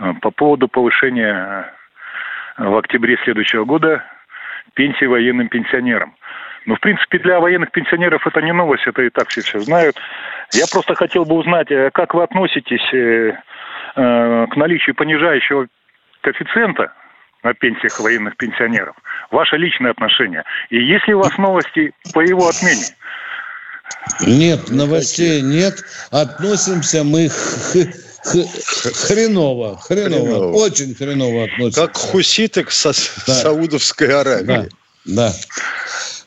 [0.00, 1.72] Э, по поводу повышения
[2.56, 4.02] э, в октябре следующего года
[4.74, 6.16] пенсии военным пенсионерам.
[6.66, 9.94] Ну, в принципе, для военных пенсионеров это не новость, это и так все все знают.
[10.52, 13.38] Я просто хотел бы узнать, э, как вы относитесь
[13.94, 15.68] к наличию понижающего
[16.20, 16.92] коэффициента
[17.42, 18.96] на пенсиях военных пенсионеров.
[19.30, 20.44] Ваше личное отношение.
[20.70, 22.86] И есть ли у вас новости по его отмене?
[24.26, 25.82] Нет, новостей нет.
[26.10, 27.28] Относимся мы
[28.24, 31.86] хреново, хреново, хреново, очень хреново относимся.
[31.86, 33.34] Как хуситы к Са- да.
[33.34, 34.46] Саудовской Аравии.
[34.46, 34.66] Да,
[35.04, 35.34] да.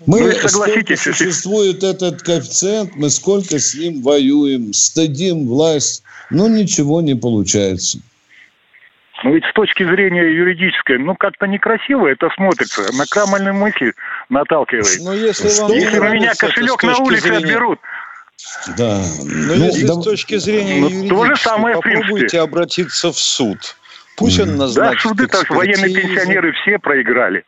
[0.08, 7.02] Мы, ну, сколько существует этот коэффициент, мы сколько с ним воюем, стыдим власть, но ничего
[7.02, 8.00] не получается.
[9.24, 12.82] Ну ведь с точки зрения юридической, ну как-то некрасиво это смотрится.
[12.98, 13.94] На крамольные мысли
[14.30, 15.00] наталкивает.
[15.02, 17.38] Но если, вам если у меня кошелек на улице зрения...
[17.38, 17.80] отберут,
[18.78, 19.02] да.
[19.24, 23.18] Но ну, если да, с точки зрения ну, юридической, то же самое, попробуйте обратиться в
[23.20, 23.76] суд.
[24.18, 24.44] Пусть mm.
[24.44, 27.44] он назначит Да, суды так военные пенсионеры все проиграли.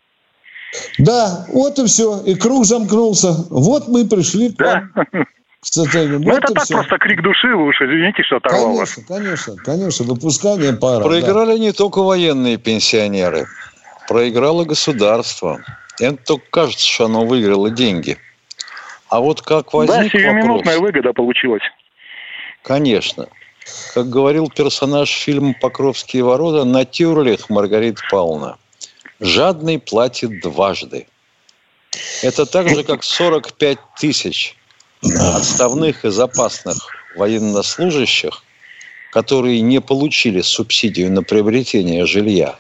[0.97, 2.21] Да, вот и все.
[2.25, 3.31] И круг замкнулся.
[3.49, 4.89] Вот мы пришли к да.
[5.63, 6.17] в состоянии...
[6.17, 6.76] Ну, это так все.
[6.76, 9.08] просто крик души, вы уж извините, что оторвал конечно, вас.
[9.08, 11.04] Конечно, конечно, выпускание пара.
[11.04, 11.58] Проиграли да.
[11.58, 13.47] не только военные пенсионеры,
[14.08, 15.62] проиграло государство.
[15.99, 18.17] Это только кажется, что оно выиграло деньги.
[19.10, 21.63] А вот как возник Да, сиюминутная вопрос, выгода получилась.
[22.62, 23.28] Конечно.
[23.93, 28.58] Как говорил персонаж фильма «Покровские ворота» на тюрлях Маргарита Павловна.
[29.21, 31.08] Жадный платит дважды.
[32.21, 34.58] Это так же, как 45 тысяч
[35.03, 36.77] отставных и запасных
[37.15, 38.43] военнослужащих,
[39.11, 42.55] которые не получили субсидию на приобретение жилья,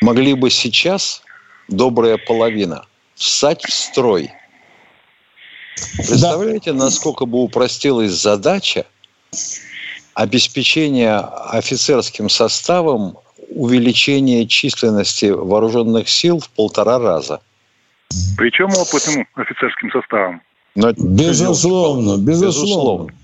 [0.00, 1.22] могли бы сейчас,
[1.68, 4.30] добрая половина, встать в строй.
[5.96, 8.86] Представляете, насколько бы упростилась задача
[10.14, 13.18] обеспечения офицерским составом
[13.50, 17.40] увеличения численности вооруженных сил в полтора раза.
[18.36, 20.40] Причем опытным офицерским составом.
[20.74, 23.14] Но безусловно, безусловно, безусловно.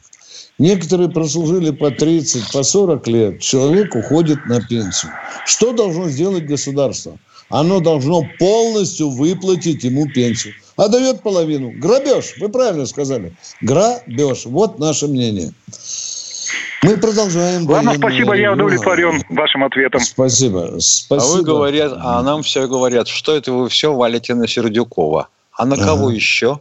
[0.58, 3.40] Некоторые прослужили по 30, по 40 лет.
[3.40, 5.10] Человек уходит на пенсию.
[5.46, 7.16] Что должно сделать государство?
[7.48, 10.52] Оно должно полностью выплатить ему пенсию.
[10.76, 11.72] А дает половину.
[11.72, 13.32] Грабеж, вы правильно сказали.
[13.62, 14.44] Грабеж.
[14.44, 15.52] Вот наше мнение.
[16.82, 17.66] Мы продолжаем.
[17.68, 20.00] Ладно, спасибо, я удовлетворен вашим ответом.
[20.00, 20.76] Спасибо.
[20.78, 21.34] спасибо.
[21.34, 25.28] А вы говорят, а нам все говорят, что это вы все валите на Сердюкова.
[25.52, 26.14] А на кого ага.
[26.14, 26.60] еще?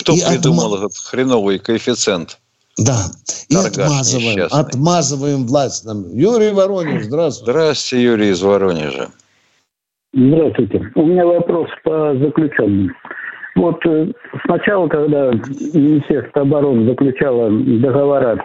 [0.00, 0.86] Кто и придумал отма...
[0.86, 2.38] этот хреновый коэффициент?
[2.76, 3.06] Да,
[3.48, 4.60] и отмазываем, несчастный.
[4.60, 6.08] отмазываем власть нам.
[6.12, 7.52] Юрий Воронеж, здравствуйте.
[7.52, 9.08] Здравствуйте, Юрий из Воронежа.
[10.12, 10.90] Здравствуйте.
[10.94, 12.94] У меня вопрос по заключенным.
[13.56, 14.12] Вот э,
[14.46, 18.44] сначала, когда Министерство обороны заключало договора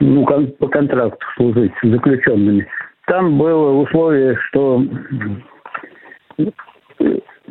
[0.00, 0.26] ну,
[0.58, 2.66] по контракту служить с заключенными,
[3.06, 4.82] там было условие, что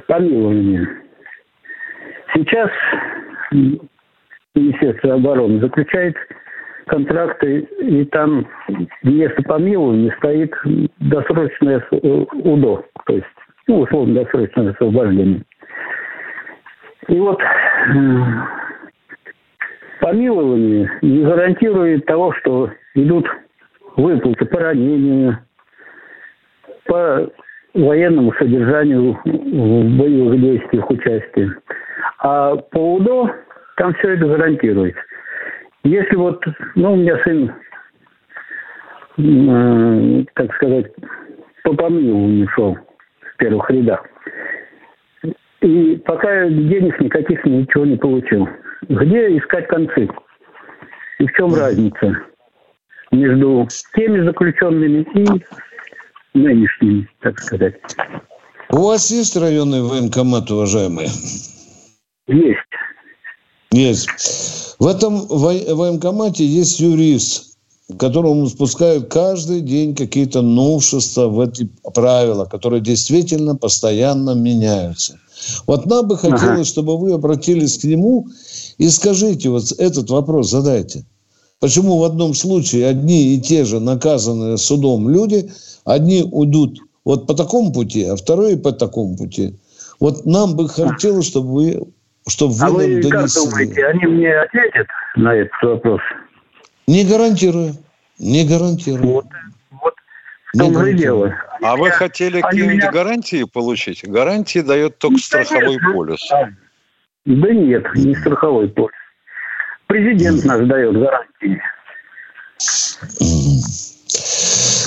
[0.07, 0.87] помилование.
[2.33, 2.69] Сейчас
[4.55, 6.15] Министерство обороны заключает
[6.87, 8.47] контракты, и там
[9.03, 10.53] вместо помилования стоит
[10.99, 13.25] досрочное УДО, то есть,
[13.67, 15.41] ну, условно, досрочное освобождение.
[17.07, 17.39] И вот
[19.99, 23.27] помилование не гарантирует того, что идут
[23.95, 25.37] выплаты по ранению,
[26.85, 27.29] по
[27.73, 31.55] военному содержанию в боевых действиях участия.
[32.21, 33.31] А по УДО
[33.77, 35.01] там все это гарантируется.
[35.83, 36.43] Если вот,
[36.75, 37.51] ну, у меня сын,
[39.17, 40.91] э, так сказать,
[41.63, 44.05] по помилованию шел в первых рядах.
[45.61, 48.47] И пока денег никаких ничего не получил.
[48.87, 50.07] Где искать концы?
[51.17, 52.17] И в чем разница
[53.11, 57.75] между теми заключенными и нынешними, так сказать?
[58.69, 61.09] У вас есть районный военкомат, уважаемые?
[62.27, 62.57] Есть.
[63.71, 64.75] Есть.
[64.79, 67.57] В этом военкомате есть юрист,
[67.97, 75.19] которому спускают каждый день какие-то новшества в эти правила, которые действительно постоянно меняются.
[75.67, 76.63] Вот нам бы хотелось, ага.
[76.65, 78.27] чтобы вы обратились к нему
[78.77, 81.05] и скажите, вот этот вопрос задайте.
[81.59, 85.51] Почему в одном случае одни и те же наказанные судом люди,
[85.83, 89.55] одни уйдут вот по такому пути, а вторые по такому пути?
[89.99, 91.87] Вот нам бы хотелось, чтобы вы
[92.27, 96.01] чтобы вы а вы как думаете, они мне ответят на этот вопрос?
[96.87, 97.73] Не гарантирую.
[98.19, 99.07] Не гарантирую.
[99.07, 99.25] Вот,
[99.71, 99.93] вот
[100.53, 101.33] в том же дело.
[101.61, 102.91] А вы хотели какие-нибудь меня...
[102.91, 104.07] гарантии получить?
[104.07, 105.93] Гарантии дает только ну, страховой конечно.
[105.93, 106.29] полюс.
[107.25, 108.91] Да нет, не страховой полюс.
[109.87, 111.61] Президент наш дает гарантии.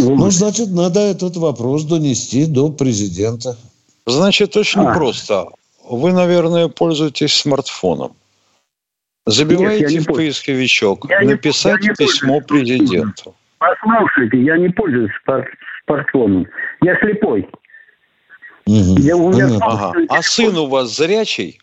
[0.00, 3.56] Ну, значит, надо этот вопрос донести до президента.
[4.06, 4.94] Значит, очень а.
[4.94, 5.48] просто.
[5.88, 8.16] Вы, наверное, пользуетесь смартфоном.
[9.26, 13.34] Забиваете Нет, в поисковичок, я написать не, я не письмо президенту.
[13.58, 15.12] Послушайте, я не пользуюсь
[15.86, 16.46] смартфоном.
[16.82, 17.48] Я слепой.
[18.66, 18.98] Угу.
[18.98, 19.94] Я, у меня ага.
[20.08, 21.60] А сын у вас зрячий?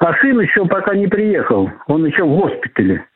[0.00, 1.70] А сын еще пока не приехал.
[1.86, 3.06] Он еще в госпитале.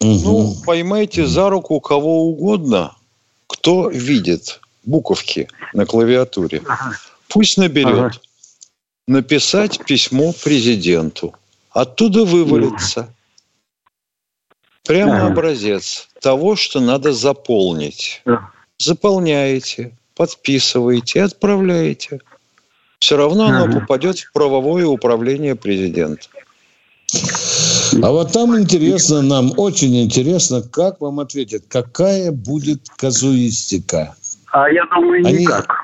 [0.00, 0.20] Угу.
[0.24, 2.94] Ну, поймайте за руку кого угодно,
[3.46, 6.60] кто видит буковки на клавиатуре.
[6.66, 6.92] Ага.
[7.28, 7.98] Пусть наберет.
[7.98, 8.12] Ага
[9.06, 11.34] написать письмо президенту.
[11.70, 13.12] Оттуда вывалится
[14.84, 18.22] прямо образец того, что надо заполнить.
[18.78, 22.20] Заполняете, подписываете, отправляете.
[22.98, 26.28] Все равно оно попадет в правовое управление президента.
[28.02, 34.14] А вот там интересно нам, очень интересно, как вам ответят, какая будет казуистика.
[34.50, 35.83] А я думаю, никак.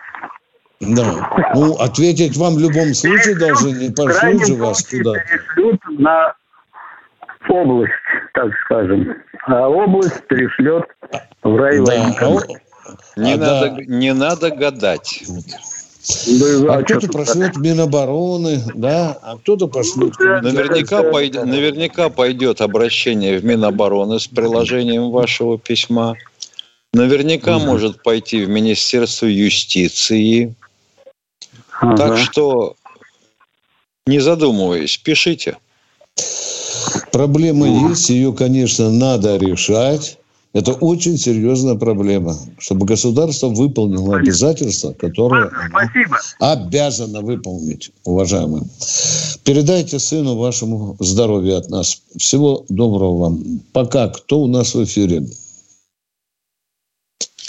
[0.81, 1.51] Да.
[1.55, 5.13] Ну, ответить вам в любом случае должны, не пошлют же вас туда.
[5.91, 6.35] на
[7.49, 7.93] область,
[8.33, 9.15] так скажем,
[9.47, 10.85] а область пришлет
[11.43, 12.49] в райвоенкомат.
[12.49, 12.55] Да.
[13.17, 13.85] Не, а надо, да.
[13.87, 15.23] не надо гадать.
[16.27, 20.15] Да, а кто-то пошлет Минобороны, да, а кто-то пошлет...
[20.19, 26.17] Наверняка, пойдет, наверняка пойдет обращение в Минобороны с приложением вашего письма.
[26.95, 27.67] Наверняка угу.
[27.67, 30.55] может пойти в Министерство юстиции.
[31.81, 31.97] Ага.
[31.97, 32.77] Так что,
[34.07, 35.57] не задумываясь, пишите.
[37.11, 40.19] Проблема есть, ее, конечно, надо решать.
[40.53, 46.19] Это очень серьезная проблема, чтобы государство выполнило обязательства, которые Спасибо.
[46.41, 48.65] обязано выполнить, уважаемые.
[49.45, 52.03] Передайте сыну вашему здоровья от нас.
[52.17, 53.61] Всего доброго вам.
[53.73, 54.09] Пока.
[54.09, 55.23] Кто у нас в эфире?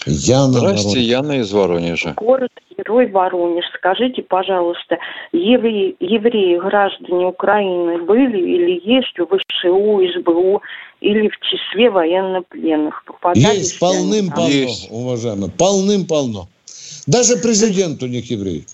[0.06, 1.10] Яна Здравствуйте, Воронеж.
[1.10, 2.13] Яна из Воронежа.
[2.17, 2.50] Город
[2.91, 3.65] Герой Воронеж.
[3.77, 4.97] Скажите, пожалуйста,
[5.32, 10.62] евреи, евреи, граждане Украины были или есть в ВШУ, СБУ
[10.99, 13.04] или в числе военнопленных?
[13.06, 16.47] Попадались есть, полным-полно, уважаемые, полным-полно.
[17.08, 18.65] Даже президент у них еврей.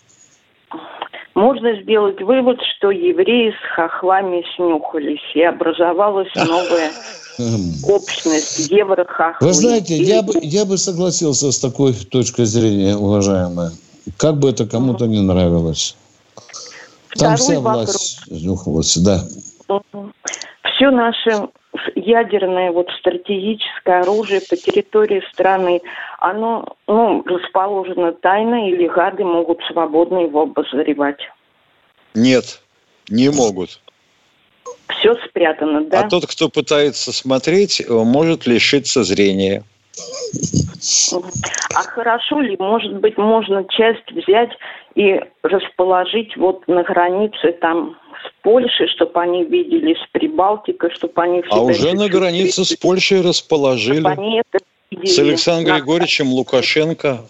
[1.36, 6.92] Можно сделать вывод, что евреи с хохлами снюхались, и образовалась новая
[7.84, 9.48] общность евро-хохлы.
[9.48, 13.72] Вы знаете, я бы, я бы согласился с такой точкой зрения, уважаемая.
[14.16, 15.96] Как бы это кому-то не нравилось.
[17.18, 19.24] Там Второй вся власть снюхалась, да.
[20.64, 21.50] Все наше
[21.96, 25.82] ядерное вот стратегическое оружие по территории страны,
[26.20, 31.20] оно ну, расположено тайно, или гады могут свободно его обозревать?
[32.14, 32.62] Нет,
[33.10, 33.82] не могут.
[34.90, 36.02] Все спрятано, да?
[36.02, 39.64] А тот, кто пытается смотреть, может лишиться зрения.
[41.76, 44.52] А хорошо ли, может быть, можно часть взять
[44.96, 51.44] и расположить вот на границе там с Польшей, чтобы они видели, с Прибалтикой, чтобы они...
[51.50, 54.04] А уже на границе с Польшей расположили.
[55.04, 57.26] С Александром Григорьевичем Лукашенко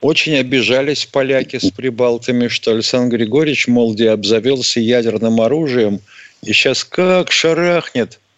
[0.00, 6.00] очень обижались поляки с прибалтами, что Александр Григорьевич, мол, где обзавелся ядерным оружием,
[6.42, 8.18] и сейчас как шарахнет–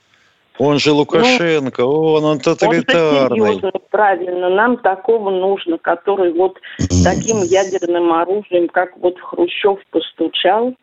[0.58, 3.60] он же Лукашенко, ну, он, он тоталитарный.
[3.62, 6.58] Он правильно, нам такого нужно, который вот
[7.04, 10.74] таким ядерным оружием, как вот Хрущев постучал,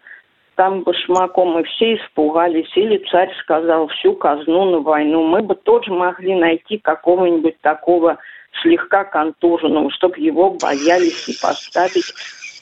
[0.55, 2.69] там башмаком, и все испугались.
[2.75, 5.23] Или царь сказал всю казну на войну.
[5.23, 8.17] Мы бы тоже могли найти какого-нибудь такого
[8.62, 12.13] слегка контуженного, чтобы его боялись и поставить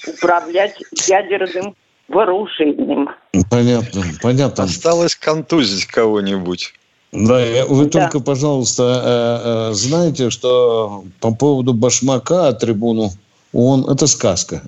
[0.07, 1.75] управлять ядерным
[2.07, 3.09] вооружением.
[3.49, 4.65] Понятно, понятно.
[4.65, 6.73] Осталось контузить кого-нибудь.
[7.11, 7.89] Да, вы да.
[7.89, 13.11] только, пожалуйста, э, э, знаете, что по поводу башмака трибуну,
[13.53, 14.61] он это сказка.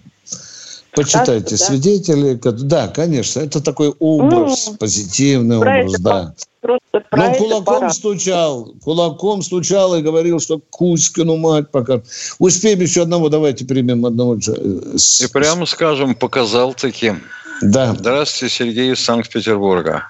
[0.95, 2.33] Почитайте сказка, свидетели.
[2.41, 6.33] Да, конечно, это такой образ, ну, позитивный образ, да.
[6.61, 7.89] Просто Но кулаком пора.
[7.91, 12.01] стучал, кулаком стучал и говорил, что Кузькину мать пока.
[12.39, 14.35] Успеем еще одного, давайте примем одного.
[14.35, 17.21] Э, и прямо скажем, показал таким.
[17.61, 17.95] Да.
[17.97, 20.03] Здравствуйте, Сергей из Санкт-Петербурга.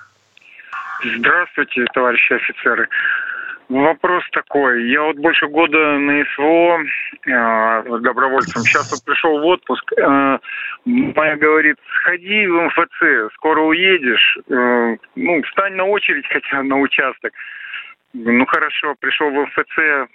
[1.02, 2.90] Здравствуйте, товарищи офицеры.
[3.70, 4.90] Вопрос такой.
[4.90, 6.80] Я вот больше года на СВО
[7.26, 8.64] э, добровольцем.
[8.64, 9.94] Сейчас вот пришел в отпуск.
[9.94, 10.40] Э,
[10.86, 14.38] моя говорит, сходи в МФЦ, скоро уедешь.
[14.50, 17.32] Э, ну, встань на очередь хотя на участок.
[18.14, 20.06] Ну, хорошо, пришел в МФЦ, э,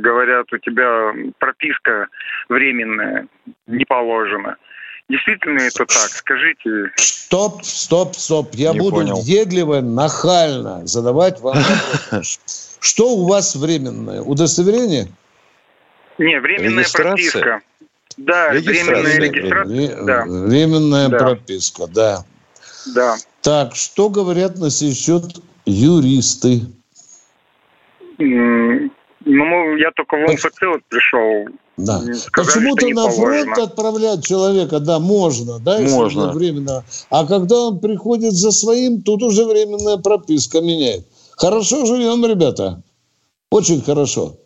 [0.00, 2.08] говорят, у тебя прописка
[2.48, 3.26] временная,
[3.68, 4.56] не положена.
[5.10, 6.10] Действительно это так?
[6.10, 6.92] Скажите.
[6.96, 8.54] Стоп, стоп, стоп.
[8.54, 9.20] Я Не буду понял.
[9.20, 11.58] въедливо, нахально задавать вам
[12.10, 12.38] вопрос.
[12.78, 14.22] Что у вас временное?
[14.22, 15.08] Удостоверение?
[16.18, 17.60] Не, временная прописка.
[18.16, 20.04] Да, временная регистрация.
[20.04, 20.24] Да.
[20.26, 21.18] Временная да.
[21.18, 22.24] прописка, да.
[22.94, 23.16] Да.
[23.42, 25.24] Так, что говорят на сей счет
[25.66, 26.60] юристы?
[29.32, 31.46] Ну, я только в МФЦ вот пришел.
[31.76, 32.02] Да.
[32.32, 36.32] Почему-то на фронт отправлять человека, да, можно, да, можно.
[36.32, 36.84] временно.
[37.10, 41.06] А когда он приходит за своим, тут уже временная прописка меняет.
[41.36, 42.82] Хорошо живем, ребята.
[43.50, 44.36] Очень хорошо.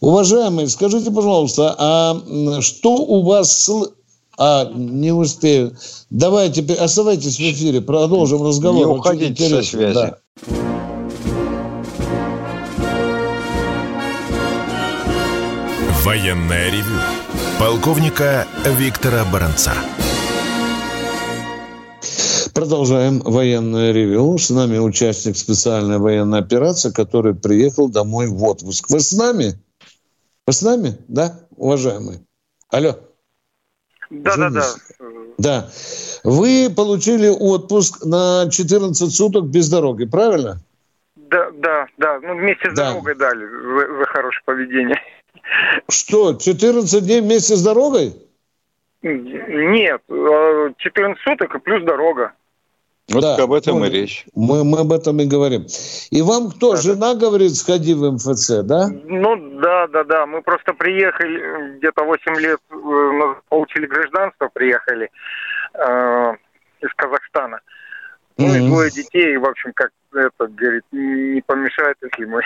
[0.00, 3.70] Уважаемые, скажите, пожалуйста, а что у вас...
[4.40, 5.76] А, не успею.
[6.10, 8.86] Давайте, оставайтесь в эфире, продолжим разговор.
[8.86, 9.94] Не уходите со связи.
[9.94, 10.18] Да.
[16.08, 16.98] Военное ревю
[17.60, 19.74] полковника Виктора Баранца.
[22.54, 24.38] Продолжаем военное ревю.
[24.38, 28.88] С нами участник специальной военной операции, который приехал домой в отпуск.
[28.88, 29.52] Вы с нами?
[30.46, 30.96] Вы с нами?
[31.08, 32.20] Да, уважаемый?
[32.70, 32.98] Алло.
[34.08, 34.64] Да, да, да.
[35.36, 35.70] Да.
[36.24, 40.62] Вы получили отпуск на 14 суток без дороги, правильно?
[41.16, 42.18] Да, да, да.
[42.22, 42.92] Ну, вместе с Да.
[42.92, 44.96] дорогой дали за, за хорошее поведение.
[45.88, 48.14] Что, 14 дней вместе с дорогой?
[49.02, 52.32] Нет, э, 14 суток и плюс дорога.
[53.10, 53.92] Вот Да, об этом и понял.
[53.92, 54.26] речь.
[54.34, 55.64] Мы, мы об этом и говорим.
[56.10, 58.88] И вам кто, жена говорит, сходи в МФЦ, да?
[58.88, 60.26] Ну, да, да, да.
[60.26, 65.10] Мы просто приехали, где-то 8 лет э, получили гражданство, приехали
[65.74, 66.32] э,
[66.82, 67.60] из Казахстана.
[68.36, 68.68] Ну и Мгм.
[68.68, 72.42] двое детей, в общем, как это, говорит, не помешает, если мы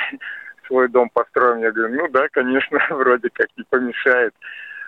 [0.73, 1.61] свой дом построим.
[1.63, 4.33] Я говорю, ну да, конечно, вроде как не помешает.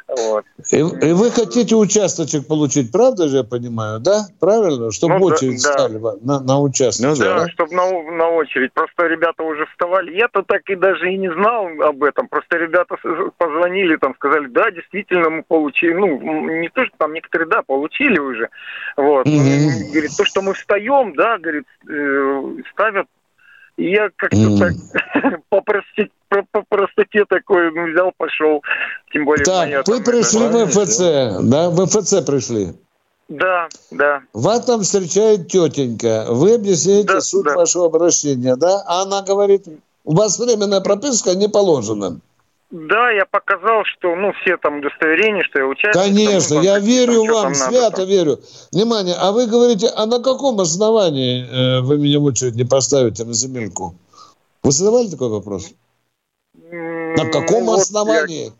[0.06, 0.44] Вот.
[0.70, 4.24] И, и вы хотите участочек получить, правда же я понимаю, да?
[4.38, 4.92] Правильно?
[4.92, 5.72] Чтобы Ну, да, очередь да.
[5.72, 7.06] стали во- на, на участок.
[7.06, 7.38] Ну да.
[7.38, 8.74] Да, чтобы на, на очередь.
[8.74, 10.14] Просто ребята уже вставали.
[10.14, 12.28] Я-то так и даже и не знал об этом.
[12.28, 12.96] Просто ребята
[13.38, 15.94] позвонили, там сказали, да, действительно, мы получили.
[15.94, 16.18] Ну,
[16.60, 18.50] не то, что там некоторые, да, получили уже.
[18.98, 19.24] Вот.
[19.24, 19.90] Мгм.
[19.90, 23.06] Говорит, то, что мы встаем, да, говорит, э, ставят.
[23.76, 24.58] И я как-то Мгм.
[24.58, 24.74] так
[25.48, 28.62] по, простоте такой ну, взял, пошел.
[29.12, 30.98] Тем более Так, вы там, пришли это- в МФЦ,
[31.50, 31.70] да?
[31.70, 32.74] В МФЦ пришли.
[33.28, 34.20] Да, да.
[34.32, 36.26] Вас там встречает тетенька.
[36.28, 37.54] Вы объясняете Да, суть да.
[37.54, 38.82] вашего обращения, да?
[38.86, 39.64] А она говорит,
[40.04, 42.20] у вас временная прописка не положена.
[42.74, 45.92] Да, я показал, что, ну, все там удостоверения, что я.
[45.92, 48.08] Конечно, там, ну, я там, верю там вам, надо, свято там.
[48.08, 48.40] верю.
[48.72, 53.22] Внимание, а вы говорите, а на каком основании э, вы меня в очередь не поставите
[53.22, 53.94] на земельку?
[54.64, 55.70] Вы задавали такой вопрос?
[56.72, 58.52] На каком ну, вот основании?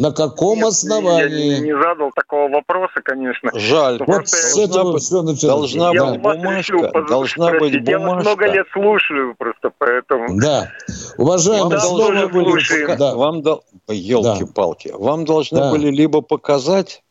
[0.00, 1.54] На каком нет, основании?
[1.54, 3.50] Я не задал такого вопроса, конечно.
[3.54, 3.96] Жаль.
[3.98, 5.72] Ну, Вот с этого быть- все началось.
[5.74, 6.10] должна я да.
[6.12, 7.88] быть бумажка, решил поз- должна быть спросить.
[7.88, 8.30] Я вас бумажка.
[8.30, 10.38] много лет слушаю просто, поэтому...
[10.40, 10.70] Да.
[11.16, 12.96] Уважаемый, Да, снова тоже были- слушаем.
[12.96, 13.14] Да.
[13.16, 13.64] Вам дол...
[13.88, 15.70] елки-палки, вам должны Да.
[15.72, 17.02] были либо показать,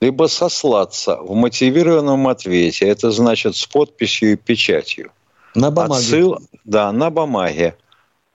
[0.00, 2.86] либо сослаться в мотивированном ответе.
[2.86, 5.10] Это значит с подписью и печатью.
[5.56, 5.94] На бумаге.
[5.94, 6.38] Отсыл...
[6.64, 7.74] Да, на бумаге.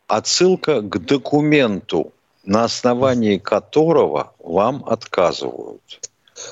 [0.08, 2.12] Отсылка к документу,
[2.46, 5.82] на основании которого вам отказывают.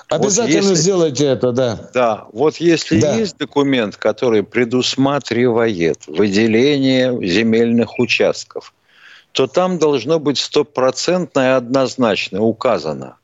[0.10, 1.90] Обязательно если- сделайте это, да.
[1.94, 3.16] Да, вот если Да.
[3.16, 8.74] есть документ, который предусматривает выделение земельных участков,
[9.34, 13.18] то там должно быть стопроцентно и однозначно указано,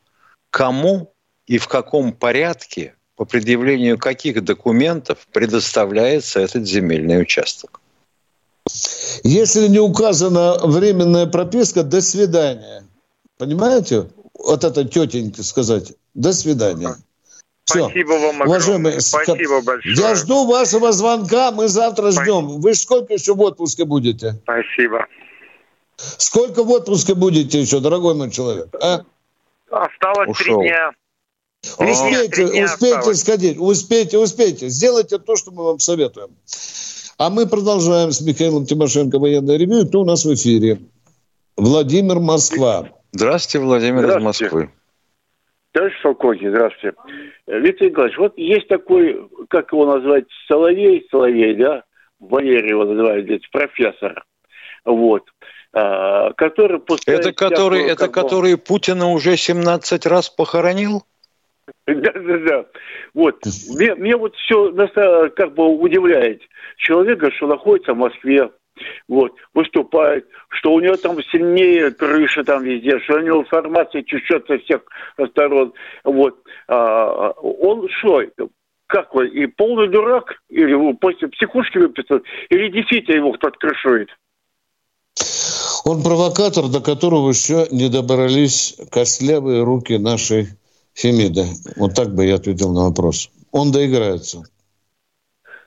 [0.51, 1.13] кому
[1.47, 7.79] и в каком порядке, по предъявлению каких документов предоставляется этот земельный участок.
[9.23, 12.83] Если не указана временная прописка, до свидания.
[13.37, 14.09] Понимаете?
[14.33, 15.93] Вот это тетеньке сказать.
[16.13, 16.95] До свидания.
[17.65, 17.85] Все.
[17.85, 18.47] Спасибо вам огромное.
[18.47, 19.95] Уважаемые, Спасибо большое.
[19.95, 22.59] Я жду вашего звонка, мы завтра ждем.
[22.59, 24.35] Вы сколько еще в отпуске будете?
[24.43, 25.05] Спасибо.
[25.97, 28.69] Сколько в отпуске будете еще, дорогой мой человек?
[28.81, 29.03] А?
[29.69, 30.59] Осталось Ушел.
[30.59, 30.91] три дня.
[31.77, 33.19] Успейте, успейте осталось.
[33.19, 34.69] сходить, успейте, успейте.
[34.69, 36.29] Сделайте то, что мы вам советуем.
[37.19, 39.85] А мы продолжаем с Михаилом Тимошенко военное ревю.
[39.85, 40.79] Кто у нас в эфире?
[41.57, 42.91] Владимир Москва.
[43.11, 44.43] Здравствуйте, Владимир из Здравствуйте.
[44.45, 44.69] Москвы.
[45.73, 46.95] Товарищ полковник, здравствуйте.
[47.47, 51.83] Э, Виктор Николаевич, вот есть такой, как его назвать, Соловей, Соловей, да?
[52.21, 54.23] Валерий его называют здесь, профессор.
[54.85, 55.23] Вот.
[55.73, 61.03] А, который пускает Это который, это как который Путина уже 17 раз похоронил?
[61.85, 62.65] Да, да, да.
[63.13, 63.43] Вот.
[63.75, 64.71] Мне, мне вот все
[65.35, 66.41] как бы удивляет.
[66.79, 68.49] Человек, говорит, что находится в Москве,
[69.07, 74.47] вот, выступает, что у него там сильнее крыша там везде, что у него информация течет
[74.47, 74.81] со всех
[75.29, 75.73] сторон.
[76.05, 76.37] Вот.
[76.69, 78.23] А, он что,
[78.87, 84.09] как вы, и полный дурак, или после психушки выписал, или действительно его кто-то крышует?
[85.83, 90.47] Он провокатор, до которого еще не добрались костлявые руки нашей
[90.93, 91.45] Фемиды.
[91.75, 93.29] Вот так бы я ответил на вопрос.
[93.51, 94.43] Он доиграется.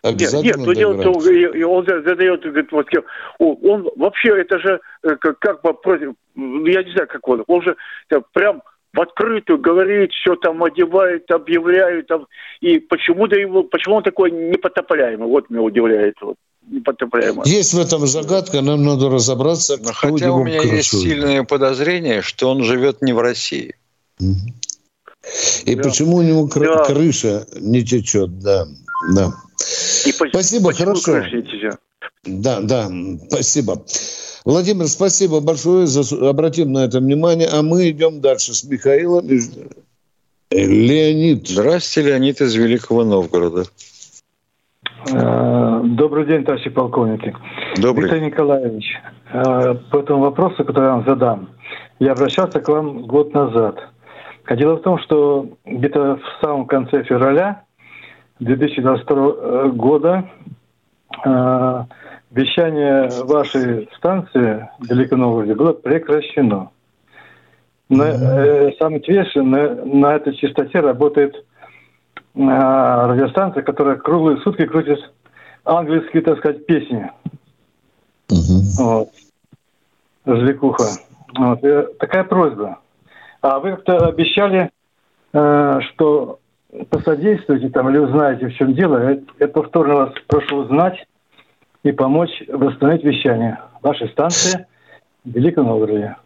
[0.05, 1.57] Нет, Обязательно нет, ну дело в том, доиграется.
[1.57, 2.87] и- и он за- задает, говорит, вот,
[3.39, 7.45] он, вообще, это же э, как, как бы против, ну, я не знаю, как он,
[7.47, 7.77] он же
[8.11, 12.27] э, прям в открытую говорит, все там одевает, объявляет, там,
[12.61, 16.35] и почему-то его, почему он такой непотопляемый, вот меня удивляет, вот,
[16.69, 17.49] непотопляемый.
[17.49, 21.03] Есть в этом загадка, нам надо разобраться, кто Хотя у меня есть крышует.
[21.05, 23.77] сильное подозрение, что он живет не в России.
[25.65, 25.83] И Да.
[25.85, 26.85] почему у него кры- Да.
[26.85, 28.67] крыша не течет, да.
[29.15, 29.31] да.
[30.07, 31.23] И Спасибо, почему хорошо.
[32.25, 32.91] Да, да,
[33.29, 33.85] спасибо.
[34.45, 39.29] Владимир, спасибо большое за обратим на это внимание, а мы идем дальше с Михаилом.
[40.51, 41.49] Леонид.
[41.49, 43.65] Здравствуйте, Леонид из Великого Новгорода.
[45.13, 47.35] Э, Добрый день, товарищи полковники.
[47.77, 48.05] Добрый.
[48.05, 48.85] Виктор Николаевич,
[49.33, 51.51] э, по этому вопросу, который я вам задам,
[51.99, 53.79] я обращался к вам год назад.
[54.45, 57.65] А Дело в том, что где-то в самом конце февраля
[58.43, 60.25] 2022 года
[61.25, 61.85] э,
[62.31, 66.71] вещание вашей станции Великой Новгороде было прекращено.
[67.89, 71.41] На, э, самое интересное, на, на этой частоте работает э,
[72.35, 74.99] радиостанция, которая круглые сутки крутит
[75.65, 77.11] английские, так сказать, песни.
[78.29, 79.11] Вот.
[80.25, 80.85] Развлекуха.
[81.37, 81.63] Вот.
[81.63, 82.79] И такая просьба.
[83.41, 84.71] А вы как-то обещали,
[85.33, 86.39] э, что
[86.91, 89.11] посодействуете там или узнаете, в чем дело.
[89.11, 91.07] Я, я повторно вас прошу узнать
[91.83, 94.67] и помочь восстановить вещание вашей станции
[95.25, 96.17] в Великом Новгороде.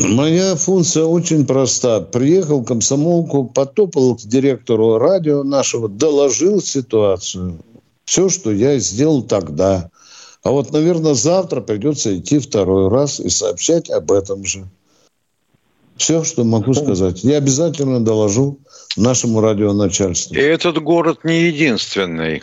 [0.00, 2.00] Моя функция очень проста.
[2.00, 7.58] Приехал комсомолку, потопал к директору радио нашего, доложил ситуацию.
[8.04, 9.90] Все, что я сделал тогда.
[10.44, 14.66] А вот, наверное, завтра придется идти второй раз и сообщать об этом же.
[15.98, 17.24] Все, что могу сказать.
[17.24, 18.60] Я обязательно доложу
[18.96, 20.34] нашему радионачальству.
[20.34, 22.40] И этот город не единственный.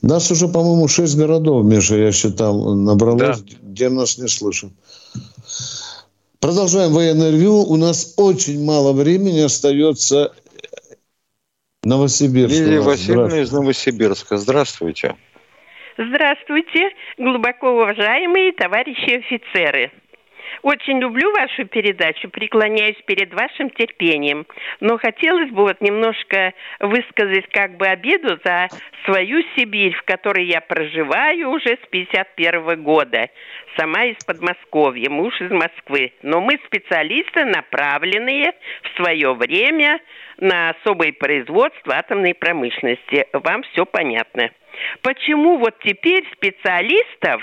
[0.00, 3.56] Нас уже, по-моему, шесть городов, Миша, я считал, набралось, да.
[3.62, 4.70] где нас не слышат.
[6.40, 7.62] Продолжаем военное ревю.
[7.62, 10.32] У нас очень мало времени остается.
[11.84, 12.54] Новосибирск.
[12.54, 14.38] Лилия Васильевна из Новосибирска.
[14.38, 15.16] Здравствуйте.
[15.96, 19.92] Здравствуйте, глубоко уважаемые товарищи офицеры.
[20.64, 24.46] Очень люблю вашу передачу, преклоняюсь перед вашим терпением.
[24.80, 28.68] Но хотелось бы вот немножко высказать как бы обиду за
[29.04, 33.28] свою Сибирь, в которой я проживаю уже с 51 года.
[33.76, 36.14] Сама из Подмосковья, муж из Москвы.
[36.22, 38.54] Но мы специалисты, направленные
[38.84, 40.00] в свое время
[40.38, 43.26] на особое производство атомной промышленности.
[43.34, 44.48] Вам все понятно.
[45.02, 47.42] Почему вот теперь специалистов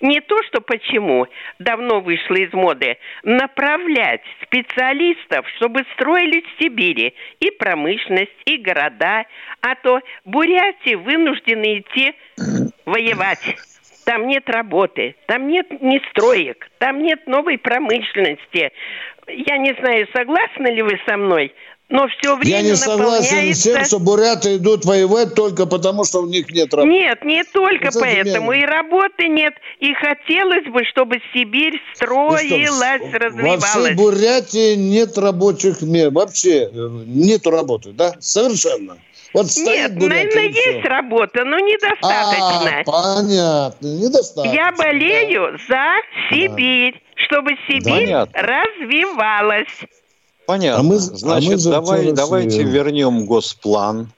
[0.00, 1.26] не то, что почему,
[1.58, 9.24] давно вышло из моды, направлять специалистов, чтобы строили в Сибири и промышленность, и города,
[9.60, 12.14] а то буряти вынуждены идти
[12.84, 13.56] воевать.
[14.04, 18.72] Там нет работы, там нет ни строек, там нет новой промышленности.
[19.28, 21.54] Я не знаю, согласны ли вы со мной,
[21.90, 26.22] но все время Я не согласен с тем, что буряты идут воевать только потому, что
[26.22, 26.88] у них нет работы.
[26.88, 28.52] Нет, не только Это поэтому.
[28.52, 29.54] И работы нет.
[29.80, 33.60] И хотелось бы, чтобы Сибирь строилась, что, развивалась.
[33.60, 36.12] Во всей Бурятии нет рабочих мест.
[36.12, 38.14] Вообще э, нет работы, да?
[38.20, 38.96] Совершенно.
[39.32, 42.80] Вот Нет, наверное, есть работа, но недостаточно.
[42.80, 44.54] А, понятно, недостаточно.
[44.54, 45.84] Я болею за
[46.30, 47.22] Сибирь, да.
[47.24, 48.42] чтобы Сибирь Понятно.
[48.42, 49.68] развивалась.
[50.50, 50.80] Понятно.
[50.80, 54.10] А мы, Значит, а мы давай, давайте вернем госплан.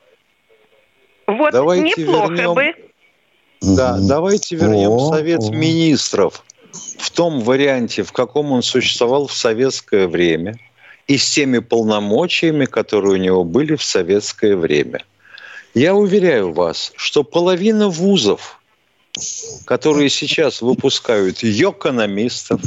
[1.27, 2.75] Вот давайте неплохо вернем, бы.
[3.61, 5.53] Да, давайте вернем о, Совет о.
[5.53, 6.43] Министров
[6.97, 10.57] в том варианте, в каком он существовал в советское время,
[11.07, 15.05] и с теми полномочиями, которые у него были в советское время.
[15.75, 18.59] Я уверяю вас, что половина вузов,
[19.67, 22.61] которые сейчас выпускают экономистов,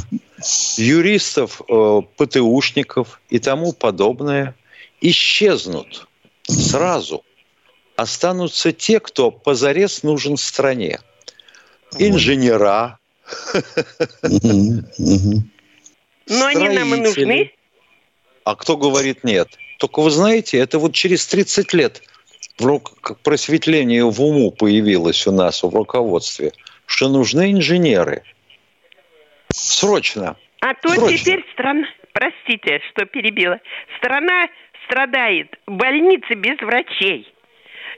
[0.76, 4.54] юристов, э, ПТУшников и тому подобное,
[5.00, 6.06] исчезнут
[6.44, 7.24] сразу.
[7.96, 11.00] Останутся те, кто позарез нужен стране.
[11.98, 12.98] Инженера.
[16.28, 17.52] Но они нам и нужны.
[18.44, 19.48] А кто говорит нет?
[19.78, 22.02] Только вы знаете, это вот через 30 лет
[23.22, 26.52] просветление в уму появилось у нас в руководстве,
[26.86, 28.22] что нужны инженеры–
[29.56, 30.36] Срочно.
[30.60, 31.16] А то Срочно.
[31.16, 33.60] теперь страна, простите, что перебила,
[33.98, 34.48] страна
[34.84, 37.32] страдает, больницы без врачей,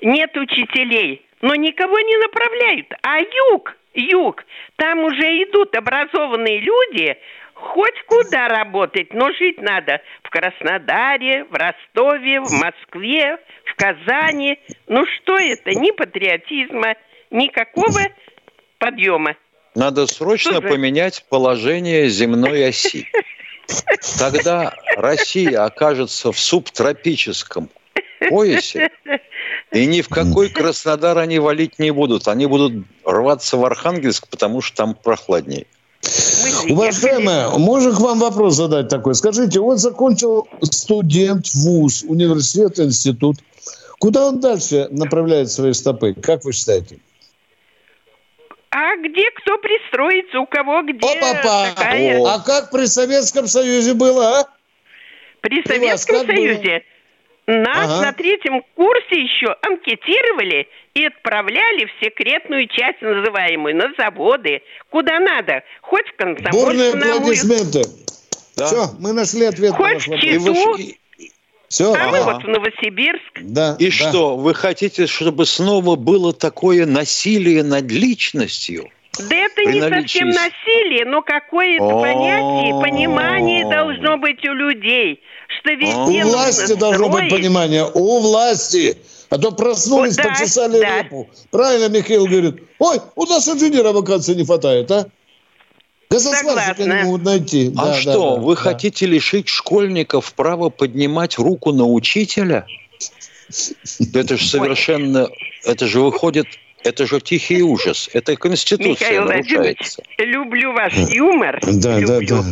[0.03, 2.87] нет учителей, но никого не направляют.
[3.03, 4.45] А юг, юг,
[4.77, 7.17] там уже идут образованные люди,
[7.59, 14.59] хоть куда работать, но жить надо в Краснодаре, в Ростове, в Москве, в Казани.
[14.87, 15.71] Ну что это?
[15.71, 16.95] Ни патриотизма,
[17.31, 18.01] никакого
[18.79, 19.37] подъема.
[19.75, 23.07] Надо срочно поменять положение земной оси.
[24.19, 27.69] Тогда Россия окажется в субтропическом
[28.29, 28.91] поясе,
[29.73, 32.29] и ни в какой Краснодар они валить не будут.
[32.29, 35.67] Они будут рваться в Архангельск, потому что там прохладнее.
[36.69, 39.15] Уважаемая, можно к вам вопрос задать такой?
[39.15, 43.37] Скажите, вот закончил студент вуз, университет, институт.
[43.99, 46.15] Куда он дальше направляет свои стопы?
[46.15, 46.99] Как вы считаете?
[48.71, 51.71] А где кто пристроится, у кого где Опа-па.
[51.75, 52.23] какая...
[52.25, 54.49] А как при Советском Союзе было, а?
[55.41, 56.98] При, при Советском Союзе было?
[57.49, 58.07] Нас ага.
[58.07, 65.63] на третьем курсе еще анкетировали и отправляли в секретную часть называемую, на заводы, куда надо,
[65.81, 66.53] хоть в комсомольск.
[66.53, 67.85] Бурные аплодисменты.
[68.57, 68.67] Да.
[68.67, 70.81] Все, мы нашли ответ хоть на ваш вопрос.
[71.69, 73.41] Все, а мы вот в Новосибирск.
[73.43, 73.93] Да, И да.
[73.93, 78.91] что, вы хотите, чтобы снова было такое насилие над личностью?
[79.19, 85.21] Да это не совсем насилие, но какое-то понятие, понимание должно быть у людей,
[85.59, 87.85] что У везде власти нужно должно быть понимание.
[87.93, 88.99] У власти.
[89.31, 91.03] А то проснулись, Вот да, почесали да.
[91.03, 91.29] репу.
[91.51, 92.63] Правильно Михаил говорит.
[92.79, 95.07] Ой, у нас инженера вакансии не хватает, а?
[96.11, 96.83] Газосварщика Согласна.
[96.83, 97.73] не могут найти.
[97.77, 98.61] А Да, что, да, да, вы да.
[98.61, 102.67] хотите лишить школьников права поднимать руку на учителя?
[104.15, 105.29] Это же совершенно,
[105.65, 106.47] это же выходит,
[106.85, 108.09] это же тихий ужас.
[108.13, 110.03] Это Конституция Михаил нарушается.
[110.19, 111.61] люблю ваш юмор.
[111.63, 112.29] Да, да, люблю.
[112.29, 112.45] да.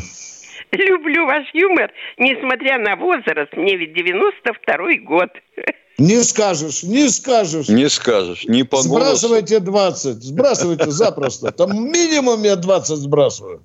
[0.73, 3.53] Люблю ваш юмор, несмотря на возраст.
[3.57, 5.31] Мне ведь 92-й год.
[5.99, 7.69] Не скажешь, не скажешь.
[7.69, 8.89] Не скажешь, не по голосу.
[8.89, 10.23] Сбрасывайте 20.
[10.23, 11.53] Сбрасывайте запросто.
[11.53, 13.63] Там минимум я 20 сбрасываю.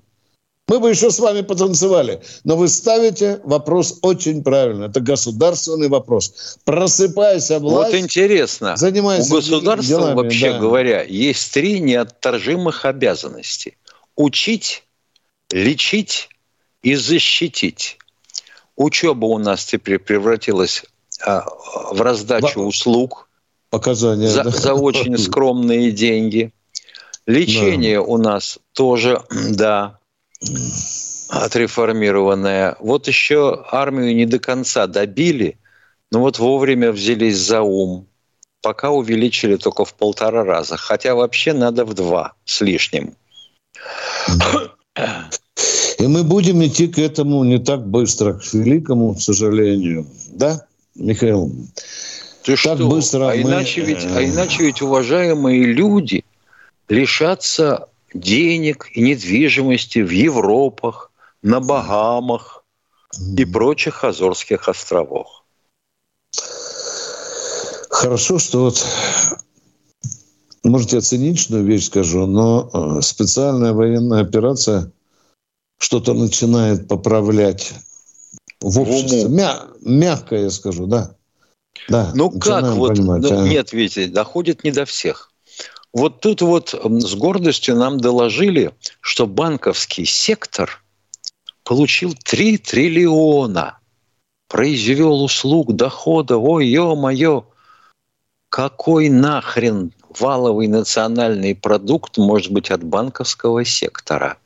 [0.68, 2.22] Мы бы еще с вами потанцевали.
[2.44, 4.84] Но вы ставите вопрос очень правильно.
[4.84, 6.58] Это государственный вопрос.
[6.64, 7.92] Просыпайся, власть.
[7.92, 10.58] Вот интересно, занимайся у государства, делами, вообще да.
[10.58, 13.76] говоря, есть три неотторжимых обязанности.
[14.14, 14.84] Учить,
[15.50, 16.28] лечить
[16.82, 17.98] и защитить.
[18.76, 20.84] Учеба у нас теперь превратилась
[21.24, 21.44] а,
[21.90, 23.28] в раздачу услуг
[23.70, 24.28] Показания.
[24.28, 24.50] за, да.
[24.50, 26.52] за очень скромные деньги.
[27.26, 29.98] Лечение у нас тоже, да,
[31.28, 32.76] отреформированное.
[32.80, 35.58] Вот еще армию не до конца добили,
[36.10, 38.06] но вот вовремя взялись за ум.
[38.60, 40.76] Пока увеличили только в полтора раза.
[40.76, 43.14] Хотя вообще надо в два с лишним.
[45.98, 50.06] И мы будем идти к этому не так быстро, к великому сожалению.
[50.32, 51.50] Да, Михаил?
[52.42, 52.88] Ты так что?
[52.88, 56.24] быстро а, мы, иначе ведь, а э, иначе ведь уважаемые люди
[56.88, 61.10] лишатся денег и недвижимости в Европах,
[61.42, 62.64] на Багамах
[63.36, 65.44] и прочих Азорских островах.
[67.90, 68.86] Хорошо, что вот
[70.64, 74.90] можете оценить, что вещь скажу, но э, специальная военная операция
[75.78, 77.74] что-то начинает поправлять
[78.60, 79.28] в обществе.
[79.28, 81.16] Мя- мягко я скажу, да.
[81.88, 82.88] Да, Ну как вот?
[82.88, 83.48] понимать, ну, а.
[83.48, 85.31] Нет, Витя, доходит не до всех.
[85.92, 90.82] Вот тут вот с гордостью нам доложили, что банковский сектор
[91.64, 93.78] получил 3 триллиона,
[94.48, 96.38] произвел услуг дохода.
[96.38, 97.44] Ой, ё-моё,
[98.48, 104.38] какой нахрен валовый национальный продукт может быть от банковского сектора?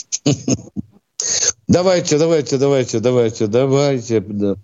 [1.68, 4.20] Давайте, давайте, давайте, давайте, давайте.
[4.20, 4.56] да.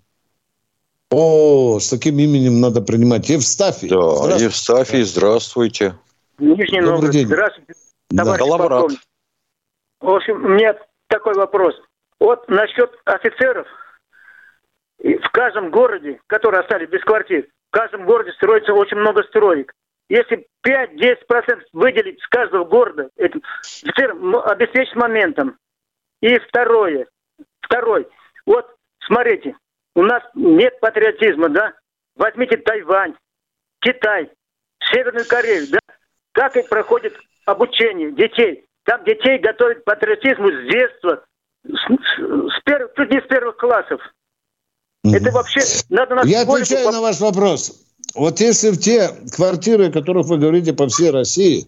[1.09, 3.29] О, с таким именем надо принимать.
[3.29, 3.89] Евстафий.
[3.89, 4.43] Да, Здравствуйте.
[4.45, 5.95] Евстафий, здравствуйте.
[6.43, 7.11] Нижний Добрый Новгород.
[7.11, 7.27] день.
[7.27, 7.73] Здравствуйте,
[8.09, 8.23] Да.
[8.23, 8.71] товарищ Коллаборант.
[8.81, 8.99] полковник.
[10.01, 10.75] В общем, у меня
[11.07, 11.81] такой вопрос.
[12.19, 13.65] Вот насчет офицеров.
[14.99, 19.73] В каждом городе, которые остались без квартир, в каждом городе строится очень много строек.
[20.09, 25.57] Если 5-10% выделить с каждого города, офицерам м- обеспечить моментом.
[26.21, 27.07] И второе.
[27.61, 28.07] Второй.
[28.45, 28.69] Вот,
[29.05, 29.55] смотрите,
[29.95, 31.73] у нас нет патриотизма, да?
[32.15, 33.15] Возьмите Тайвань,
[33.79, 34.29] Китай,
[34.91, 35.79] Северную Корею, да?
[36.33, 37.13] Как и проходит
[37.45, 38.65] обучение детей.
[38.85, 41.23] Там детей готовят к патриотизму с детства,
[41.65, 44.01] с, с- с первых, чуть не с первых классов.
[45.05, 47.81] Это вообще надо на Я отвечаю на ваш вопрос.
[48.15, 51.67] Вот если в те квартиры, о которых вы говорите по всей России,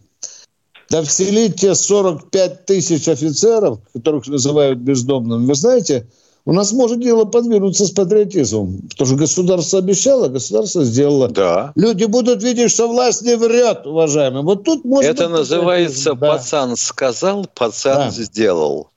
[0.90, 6.06] да вселить те 45 тысяч офицеров, которых называют бездомными, вы знаете,
[6.46, 8.82] у нас может дело подвинуться с патриотизмом.
[8.90, 11.28] Потому что государство обещало, государство сделало.
[11.28, 11.72] Да.
[11.76, 14.44] Люди будут видеть, что власть не врет, уважаемые.
[14.44, 16.34] Вот тут может Это называется да.
[16.34, 18.10] пацан сказал, пацан Да.
[18.12, 18.90] сделал.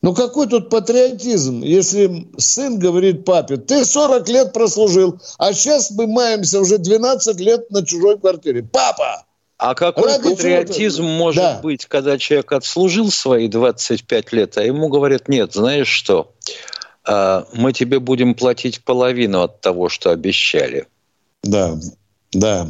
[0.00, 6.06] Ну какой тут патриотизм, если сын говорит папе, ты 40 лет прослужил, а сейчас мы
[6.06, 8.62] маемся уже 12 лет на чужой квартире.
[8.62, 9.24] Папа!
[9.60, 11.60] А какой Ради патриотизм чего-то- может Да.
[11.64, 16.30] быть, когда человек отслужил свои 25 лет, а ему говорят, нет, знаешь что,
[17.54, 20.86] мы тебе будем платить половину от того, что обещали.
[21.42, 21.76] Да,
[22.32, 22.68] да.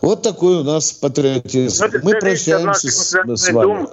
[0.00, 1.82] Вот такой у нас патриотизм.
[1.84, 3.66] Ну, это Мы прощаемся с, с вами.
[3.66, 3.88] Думы.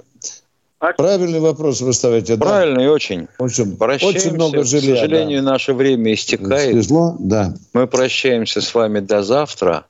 [0.78, 2.36] А- Правильный вопрос вы ставите.
[2.36, 2.44] да.
[2.44, 3.28] Правильно и очень.
[3.38, 4.18] В общем, Прощаемся.
[4.28, 4.96] очень много К жилья.
[4.96, 6.72] сожалению, наше время истекает.
[6.72, 7.54] Свезло, да.
[7.72, 9.86] Мы прощаемся с вами до завтра.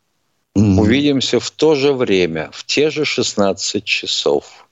[0.55, 4.67] Увидимся в то же время, в те же 16 часов.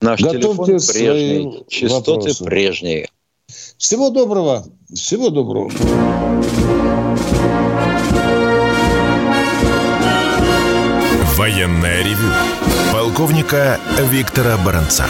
[0.00, 2.44] Наш Готовьте телефон прежний, частоты вопросы.
[2.44, 3.08] прежние.
[3.78, 4.64] Всего доброго.
[4.94, 5.70] Всего доброго.
[11.36, 12.32] Военное ревю
[12.92, 13.80] полковника
[14.10, 15.06] Виктора Баранца.